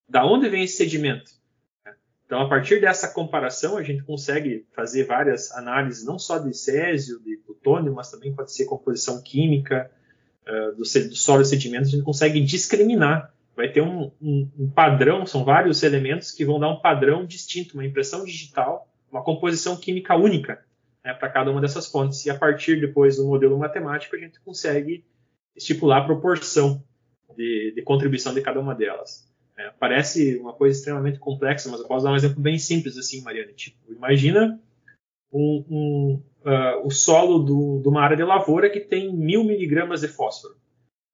Da 0.08 0.26
onde 0.26 0.48
vem 0.48 0.64
esse 0.64 0.78
sedimento? 0.78 1.32
Então, 2.26 2.40
a 2.40 2.48
partir 2.48 2.80
dessa 2.80 3.10
comparação, 3.10 3.78
a 3.78 3.84
gente 3.84 4.04
consegue 4.04 4.66
fazer 4.74 5.04
várias 5.04 5.52
análises, 5.52 6.06
não 6.06 6.18
só 6.18 6.38
de 6.38 6.56
césio, 6.56 7.22
de 7.22 7.36
plutônio, 7.46 7.94
mas 7.94 8.10
também 8.10 8.34
pode 8.34 8.54
ser 8.54 8.64
composição 8.64 9.22
química 9.22 9.92
uh, 10.48 10.72
do, 10.72 10.78
do 10.78 11.16
solo 11.16 11.42
e 11.42 11.46
sedimentos. 11.46 11.90
A 11.90 11.92
gente 11.92 12.06
consegue 12.06 12.40
discriminar. 12.40 13.31
Vai 13.56 13.70
ter 13.70 13.82
um, 13.82 14.12
um, 14.22 14.50
um 14.58 14.70
padrão, 14.70 15.26
são 15.26 15.44
vários 15.44 15.84
elementos 15.84 16.32
que 16.32 16.46
vão 16.46 16.60
dar 16.60 16.70
um 16.70 16.80
padrão 16.80 17.26
distinto, 17.26 17.74
uma 17.74 17.86
impressão 17.86 18.24
digital, 18.24 18.88
uma 19.12 19.24
composição 19.24 19.76
química 19.76 20.16
única 20.16 20.64
né, 21.04 21.14
para 21.14 21.30
cada 21.30 21.52
uma 21.52 21.62
dessas 21.62 21.88
fontes. 21.88 22.26
E 22.26 22.30
a 22.30 22.38
partir 22.38 22.80
depois 22.80 23.18
do 23.18 23.26
modelo 23.26 23.58
matemático, 23.58 24.16
a 24.16 24.20
gente 24.20 24.40
consegue 24.40 25.04
estipular 25.56 26.02
a 26.02 26.06
proporção 26.06 26.84
de, 27.36 27.74
de 27.76 27.82
contribuição 27.82 28.34
de 28.34 28.42
cada 28.42 28.60
uma 28.60 28.74
delas. 28.74 29.30
É, 29.58 29.70
parece 29.80 30.38
uma 30.38 30.54
coisa 30.54 30.78
extremamente 30.78 31.20
complexa, 31.20 31.70
mas 31.70 31.82
eu 31.82 31.88
posso 31.88 32.06
dar 32.06 32.12
um 32.12 32.16
exemplo 32.16 32.42
bem 32.42 32.58
simples 32.58 32.98
assim, 32.98 33.22
Mariana. 33.22 33.52
Tipo, 33.54 33.78
imagina 33.92 34.60
um, 35.32 35.66
um, 35.70 36.24
uh, 36.46 36.86
o 36.86 36.90
solo 36.90 37.82
de 37.82 37.88
uma 37.88 38.02
área 38.02 38.16
de 38.16 38.24
lavoura 38.24 38.70
que 38.70 38.80
tem 38.80 39.14
mil 39.14 39.44
miligramas 39.44 40.02
de 40.02 40.08
fósforo 40.08 40.56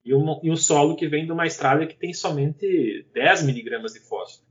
e, 0.08 0.16
um, 0.16 0.40
e 0.42 0.50
um 0.50 0.56
solo 0.56 0.96
que 0.96 1.08
vem 1.08 1.26
de 1.26 1.32
uma 1.34 1.46
estrada 1.46 1.86
que 1.86 1.98
tem 1.98 2.14
somente 2.14 3.06
10 3.14 3.44
miligramas 3.44 3.92
de 3.92 4.00
fósforo. 4.00 4.48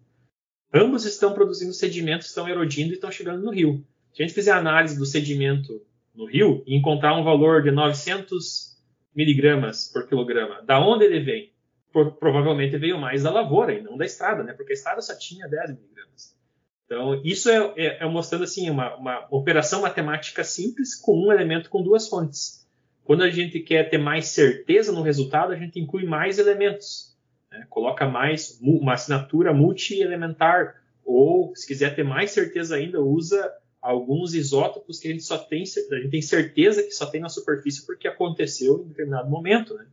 Ambos 0.72 1.06
estão 1.06 1.32
produzindo 1.32 1.72
sedimentos, 1.72 2.26
estão 2.26 2.46
erodindo 2.46 2.90
e 2.90 2.94
estão 2.94 3.10
chegando 3.10 3.42
no 3.42 3.50
rio. 3.50 3.82
Se 4.12 4.22
a 4.22 4.26
gente 4.26 4.34
fizer 4.34 4.52
análise 4.52 4.98
do 4.98 5.06
sedimento 5.06 5.82
no 6.14 6.26
rio 6.26 6.62
e 6.66 6.76
encontrar 6.76 7.18
um 7.18 7.24
valor 7.24 7.62
de 7.62 7.70
900 7.70 8.76
miligramas 9.14 9.90
por 9.90 10.06
quilograma, 10.06 10.60
da 10.62 10.78
onde 10.78 11.04
ele 11.06 11.20
vem? 11.20 11.52
Por, 11.90 12.12
provavelmente 12.16 12.76
veio 12.76 12.98
mais 12.98 13.22
da 13.22 13.30
lavoura 13.30 13.72
e 13.72 13.80
não 13.80 13.96
da 13.96 14.04
estrada, 14.04 14.42
né? 14.42 14.52
Porque 14.52 14.72
a 14.72 14.74
estrada 14.74 15.00
só 15.00 15.16
tinha 15.16 15.48
10 15.48 15.70
miligramas. 15.70 16.36
Então, 16.84 17.20
isso 17.24 17.48
é, 17.48 17.72
é, 17.76 18.04
é 18.04 18.06
mostrando 18.06 18.44
assim 18.44 18.68
uma, 18.68 18.94
uma, 18.96 19.26
operação 19.30 19.80
matemática 19.80 20.44
simples 20.44 20.94
com 20.94 21.18
um 21.18 21.32
elemento 21.32 21.70
com 21.70 21.82
duas 21.82 22.08
fontes. 22.08 22.65
Quando 23.06 23.22
a 23.22 23.30
gente 23.30 23.60
quer 23.60 23.88
ter 23.88 23.98
mais 23.98 24.26
certeza 24.28 24.90
no 24.90 25.00
resultado, 25.00 25.52
a 25.52 25.56
gente 25.56 25.78
inclui 25.78 26.04
mais 26.04 26.38
elementos. 26.38 27.16
Né? 27.50 27.64
Coloca 27.70 28.06
mais 28.06 28.58
uma 28.60 28.94
assinatura 28.94 29.54
multi-elementar. 29.54 30.82
Ou, 31.04 31.54
se 31.54 31.64
quiser 31.64 31.94
ter 31.94 32.02
mais 32.02 32.32
certeza 32.32 32.74
ainda, 32.74 33.00
usa 33.00 33.52
alguns 33.80 34.34
isótopos 34.34 34.98
que 34.98 35.06
a 35.06 35.12
gente 35.12 35.22
só 35.22 35.38
tem, 35.38 35.62
a 35.62 35.96
gente 35.96 36.10
tem 36.10 36.20
certeza 36.20 36.82
que 36.82 36.90
só 36.90 37.06
tem 37.06 37.20
na 37.20 37.28
superfície 37.28 37.86
porque 37.86 38.08
aconteceu 38.08 38.82
em 38.84 38.88
determinado 38.88 39.30
momento, 39.30 39.74
né? 39.74 39.86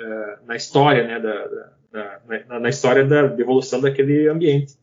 uh, 0.00 0.46
na 0.46 0.56
história, 0.56 1.06
né, 1.06 1.20
da, 1.20 1.46
da, 1.92 2.18
da, 2.48 2.60
na 2.60 2.68
história 2.70 3.04
da 3.04 3.24
evolução 3.38 3.80
daquele 3.80 4.26
ambiente. 4.26 4.74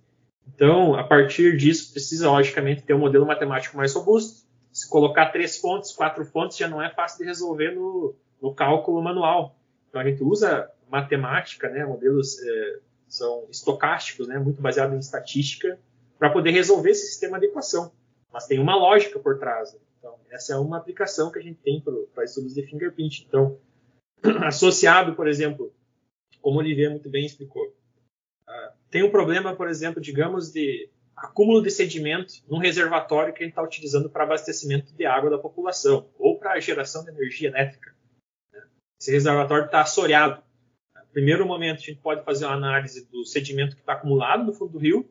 Então, 0.47 0.93
a 0.93 1.03
partir 1.03 1.57
disso, 1.57 1.91
precisa 1.91 2.29
logicamente 2.29 2.83
ter 2.83 2.93
um 2.93 2.99
modelo 2.99 3.25
matemático 3.25 3.75
mais 3.75 3.93
robusto. 3.95 4.44
Se 4.75 4.89
colocar 4.89 5.31
três 5.31 5.57
fontes, 5.57 5.93
quatro 5.93 6.25
fontes, 6.25 6.57
já 6.57 6.67
não 6.67 6.81
é 6.81 6.93
fácil 6.93 7.19
de 7.19 7.23
resolver 7.23 7.71
no, 7.71 8.13
no 8.41 8.53
cálculo 8.53 9.01
manual. 9.01 9.55
Então, 9.87 10.01
a 10.01 10.03
gente 10.03 10.21
usa 10.21 10.69
matemática, 10.89 11.69
né, 11.69 11.85
modelos 11.85 12.37
eh, 12.43 12.79
são 13.07 13.47
estocásticos, 13.49 14.27
né, 14.27 14.37
muito 14.37 14.61
baseado 14.61 14.93
em 14.93 14.99
estatística, 14.99 15.79
para 16.19 16.29
poder 16.29 16.51
resolver 16.51 16.89
esse 16.89 17.07
sistema 17.07 17.39
de 17.39 17.45
equação. 17.45 17.89
Mas 18.33 18.47
tem 18.47 18.59
uma 18.59 18.75
lógica 18.75 19.17
por 19.17 19.39
trás. 19.39 19.71
Né? 19.71 19.79
Então, 19.97 20.19
essa 20.29 20.55
é 20.55 20.57
uma 20.57 20.75
aplicação 20.75 21.31
que 21.31 21.39
a 21.39 21.41
gente 21.41 21.61
tem 21.61 21.81
para 22.13 22.25
estudos 22.25 22.53
de 22.53 22.61
fingerprint. 22.63 23.25
Então, 23.29 23.57
associado, 24.45 25.15
por 25.15 25.29
exemplo, 25.29 25.73
como 26.41 26.57
o 26.57 26.59
Olivier 26.59 26.91
muito 26.91 27.09
bem 27.09 27.25
explicou, 27.25 27.65
uh, 27.65 28.73
tem 28.91 29.03
um 29.03 29.09
problema, 29.09 29.55
por 29.55 29.69
exemplo, 29.69 30.01
digamos, 30.01 30.51
de 30.51 30.89
acúmulo 31.15 31.61
de 31.61 31.71
sedimento 31.71 32.33
num 32.49 32.57
reservatório 32.57 33.33
que 33.33 33.41
a 33.41 33.45
gente 33.45 33.53
está 33.53 33.63
utilizando 33.63 34.09
para 34.09 34.23
abastecimento 34.23 34.93
de 34.93 35.05
água 35.05 35.29
da 35.29 35.37
população 35.37 36.09
ou 36.19 36.37
para 36.37 36.59
geração 36.59 37.03
de 37.03 37.11
energia 37.11 37.49
elétrica. 37.49 37.95
Né? 38.51 38.61
Esse 38.99 39.11
reservatório 39.11 39.65
está 39.65 39.81
assoreado. 39.81 40.43
No 40.95 41.11
primeiro 41.11 41.45
momento, 41.45 41.77
a 41.77 41.85
gente 41.85 42.01
pode 42.01 42.23
fazer 42.23 42.45
uma 42.45 42.55
análise 42.55 43.05
do 43.09 43.23
sedimento 43.23 43.75
que 43.75 43.81
está 43.81 43.93
acumulado 43.93 44.43
no 44.43 44.53
fundo 44.53 44.73
do 44.73 44.79
rio 44.79 45.09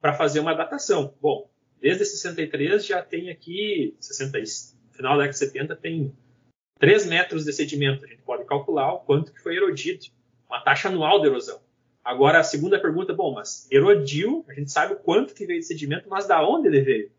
para 0.00 0.12
fazer 0.12 0.40
uma 0.40 0.54
datação. 0.54 1.14
Bom, 1.20 1.50
desde 1.80 2.04
63 2.04 2.84
já 2.84 3.02
tem 3.02 3.30
aqui, 3.30 3.96
60, 3.98 4.38
final 4.92 5.16
da 5.16 5.24
década 5.24 5.32
de 5.32 5.38
70, 5.38 5.76
tem 5.76 6.14
3 6.78 7.06
metros 7.06 7.44
de 7.44 7.52
sedimento. 7.52 8.04
A 8.04 8.08
gente 8.08 8.22
pode 8.22 8.44
calcular 8.44 8.92
o 8.92 9.00
quanto 9.00 9.32
que 9.32 9.40
foi 9.40 9.56
erodido, 9.56 10.06
uma 10.46 10.60
taxa 10.60 10.88
anual 10.88 11.20
de 11.20 11.26
erosão. 11.26 11.60
Agora, 12.08 12.40
a 12.40 12.42
segunda 12.42 12.80
pergunta, 12.80 13.12
bom, 13.12 13.34
mas 13.34 13.68
erodiu, 13.70 14.42
a 14.48 14.54
gente 14.54 14.72
sabe 14.72 14.94
o 14.94 14.96
quanto 14.96 15.34
que 15.34 15.44
veio 15.44 15.60
de 15.60 15.66
sedimento, 15.66 16.08
mas 16.08 16.26
da 16.26 16.42
onde 16.42 16.66
ele 16.66 16.80
veio? 16.80 17.10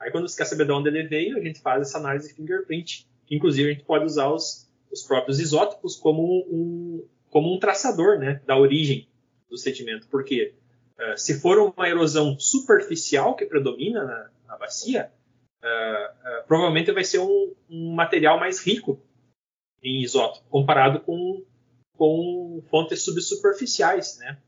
Aí, 0.00 0.10
quando 0.10 0.26
você 0.26 0.38
quer 0.38 0.46
saber 0.46 0.64
de 0.64 0.72
onde 0.72 0.88
ele 0.88 1.02
veio, 1.02 1.36
a 1.36 1.42
gente 1.42 1.60
faz 1.60 1.82
essa 1.82 1.98
análise 1.98 2.28
de 2.28 2.34
fingerprint. 2.36 3.06
Inclusive, 3.30 3.68
a 3.68 3.72
gente 3.74 3.84
pode 3.84 4.06
usar 4.06 4.30
os, 4.30 4.66
os 4.90 5.02
próprios 5.02 5.38
isótopos 5.38 5.94
como 5.94 6.22
um, 6.50 7.06
como 7.28 7.54
um 7.54 7.58
traçador 7.58 8.18
né, 8.18 8.40
da 8.46 8.56
origem 8.56 9.10
do 9.50 9.58
sedimento. 9.58 10.08
Porque 10.08 10.54
uh, 10.98 11.18
se 11.18 11.38
for 11.38 11.58
uma 11.58 11.86
erosão 11.86 12.38
superficial 12.38 13.36
que 13.36 13.44
predomina 13.44 14.06
na, 14.06 14.30
na 14.48 14.56
bacia, 14.56 15.12
uh, 15.62 16.40
uh, 16.40 16.46
provavelmente 16.46 16.90
vai 16.92 17.04
ser 17.04 17.18
um, 17.18 17.54
um, 17.68 17.92
material 17.92 18.40
mais 18.40 18.58
rico 18.58 18.98
em 19.82 20.02
isótopo, 20.02 20.48
comparado 20.48 21.00
com, 21.00 21.44
com 22.00 22.62
fontes 22.70 23.02
subsuperficiais, 23.02 24.16
né? 24.16 24.38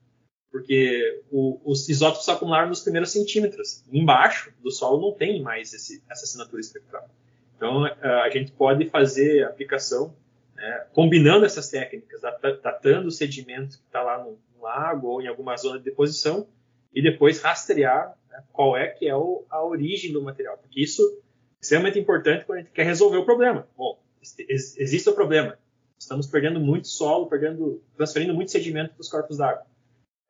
Porque 0.51 1.23
o, 1.31 1.61
os 1.71 1.87
isótopos 1.87 2.27
acumularam 2.31 2.71
nos 2.71 2.81
primeiros 2.81 3.13
centímetros. 3.13 3.85
Embaixo 3.93 4.55
do 4.63 4.71
solo 4.71 5.03
não 5.03 5.13
tem 5.13 5.43
mais 5.43 5.75
esse, 5.75 6.03
essa 6.09 6.25
assinatura 6.25 6.63
espectral. 6.63 7.07
Então, 7.55 7.85
a 7.85 8.31
gente 8.31 8.53
pode 8.53 8.89
fazer 8.89 9.45
aplicação 9.45 10.17
né, 10.57 10.87
combinando 10.95 11.45
essas 11.45 11.69
técnicas, 11.69 12.23
datando 12.63 13.09
o 13.09 13.13
sedimento 13.13 13.77
que 13.77 13.85
está 13.85 14.03
lá 14.03 14.25
no, 14.25 14.39
no, 14.57 14.63
lago 14.63 15.09
ou 15.09 15.21
em 15.21 15.27
alguma 15.27 15.55
zona 15.59 15.79
de 15.79 15.85
deposição, 15.85 16.49
e 16.95 17.03
depois 17.03 17.43
rastrear 17.43 18.17
né, 18.31 18.43
qual 18.51 18.79
é 18.79 18.89
que 18.89 19.07
é 19.07 19.15
o, 19.15 19.45
a 19.51 19.63
origem 19.63 20.11
do 20.11 20.23
material, 20.23 20.57
porque 20.57 20.81
isso 20.81 21.03
é 21.03 21.61
extremamente 21.61 21.99
importante 21.99 22.47
quando 22.47 22.61
a 22.61 22.63
gente 22.63 22.73
quer 22.73 22.87
resolver 22.87 23.19
o 23.19 23.27
problema. 23.27 23.69
Bom, 23.77 24.01
existe 24.49 25.09
o 25.11 25.15
problema, 25.15 25.59
estamos 26.03 26.27
perdendo 26.27 26.61
muito 26.61 26.89
solo, 26.89 27.29
perdendo, 27.29 27.83
transferindo 27.97 28.35
muito 28.35 28.51
sedimento 28.51 28.95
para 28.95 29.01
os 29.01 29.09
corpos 29.09 29.39
d'água. 29.39 29.65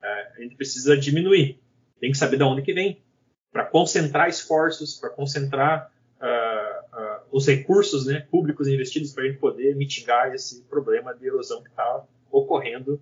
É, 0.02 0.32
a 0.36 0.40
gente 0.40 0.56
precisa 0.56 0.96
diminuir, 0.96 1.60
tem 2.00 2.10
que 2.10 2.18
saber 2.18 2.36
de 2.36 2.42
onde 2.42 2.62
que 2.62 2.72
vem, 2.72 3.02
para 3.50 3.64
concentrar 3.64 4.28
esforços, 4.28 4.98
para 4.98 5.10
concentrar 5.10 5.90
uh, 6.20 6.96
uh, 6.96 7.20
os 7.30 7.46
recursos 7.46 8.06
né, 8.06 8.26
públicos 8.30 8.66
investidos 8.66 9.12
para 9.12 9.24
a 9.24 9.26
gente 9.26 9.38
poder 9.38 9.76
mitigar 9.76 10.34
esse 10.34 10.62
problema 10.62 11.14
de 11.14 11.26
erosão 11.26 11.62
que 11.62 11.68
está 11.68 12.04
ocorrendo 12.30 13.00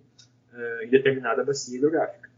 uh, 0.53 0.83
em 0.83 0.89
determinada 0.89 1.43
bacia 1.43 1.77
hidrográfica. 1.77 2.29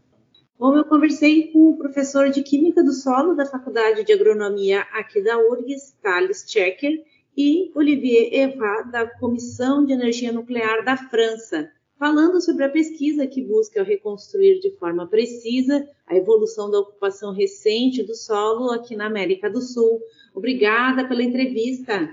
Bom, 0.56 0.76
eu 0.76 0.84
conversei 0.84 1.50
com 1.50 1.70
o 1.70 1.76
professor 1.76 2.30
de 2.30 2.42
Química 2.42 2.82
do 2.82 2.92
Solo 2.92 3.34
da 3.34 3.44
Faculdade 3.44 4.04
de 4.04 4.12
Agronomia 4.12 4.82
aqui 4.92 5.20
da 5.20 5.36
URGS, 5.36 5.96
Thales 6.00 6.44
Checker, 6.48 7.04
e 7.36 7.70
Olivier 7.74 8.28
Eva, 8.32 8.82
da 8.90 9.06
Comissão 9.06 9.84
de 9.84 9.92
Energia 9.92 10.32
Nuclear 10.32 10.84
da 10.84 10.96
França, 10.96 11.70
falando 11.98 12.40
sobre 12.40 12.64
a 12.64 12.68
pesquisa 12.68 13.26
que 13.26 13.42
busca 13.42 13.82
reconstruir 13.82 14.60
de 14.60 14.70
forma 14.78 15.06
precisa 15.06 15.88
a 16.06 16.14
evolução 16.14 16.70
da 16.70 16.78
ocupação 16.78 17.32
recente 17.32 18.02
do 18.02 18.14
solo 18.14 18.70
aqui 18.70 18.94
na 18.94 19.06
América 19.06 19.50
do 19.50 19.60
Sul. 19.60 20.00
Obrigada 20.34 21.06
pela 21.06 21.22
entrevista. 21.22 22.08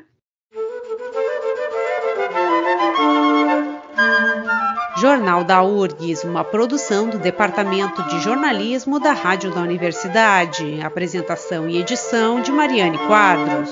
Jornal 4.97 5.43
da 5.43 5.63
URGS, 5.63 6.23
uma 6.23 6.43
produção 6.43 7.09
do 7.09 7.17
Departamento 7.17 8.03
de 8.03 8.19
Jornalismo 8.19 8.99
da 8.99 9.13
Rádio 9.13 9.51
da 9.51 9.61
Universidade. 9.61 10.79
Apresentação 10.79 11.67
e 11.67 11.79
edição 11.79 12.39
de 12.39 12.51
Mariane 12.51 12.99
Quadros. 13.07 13.71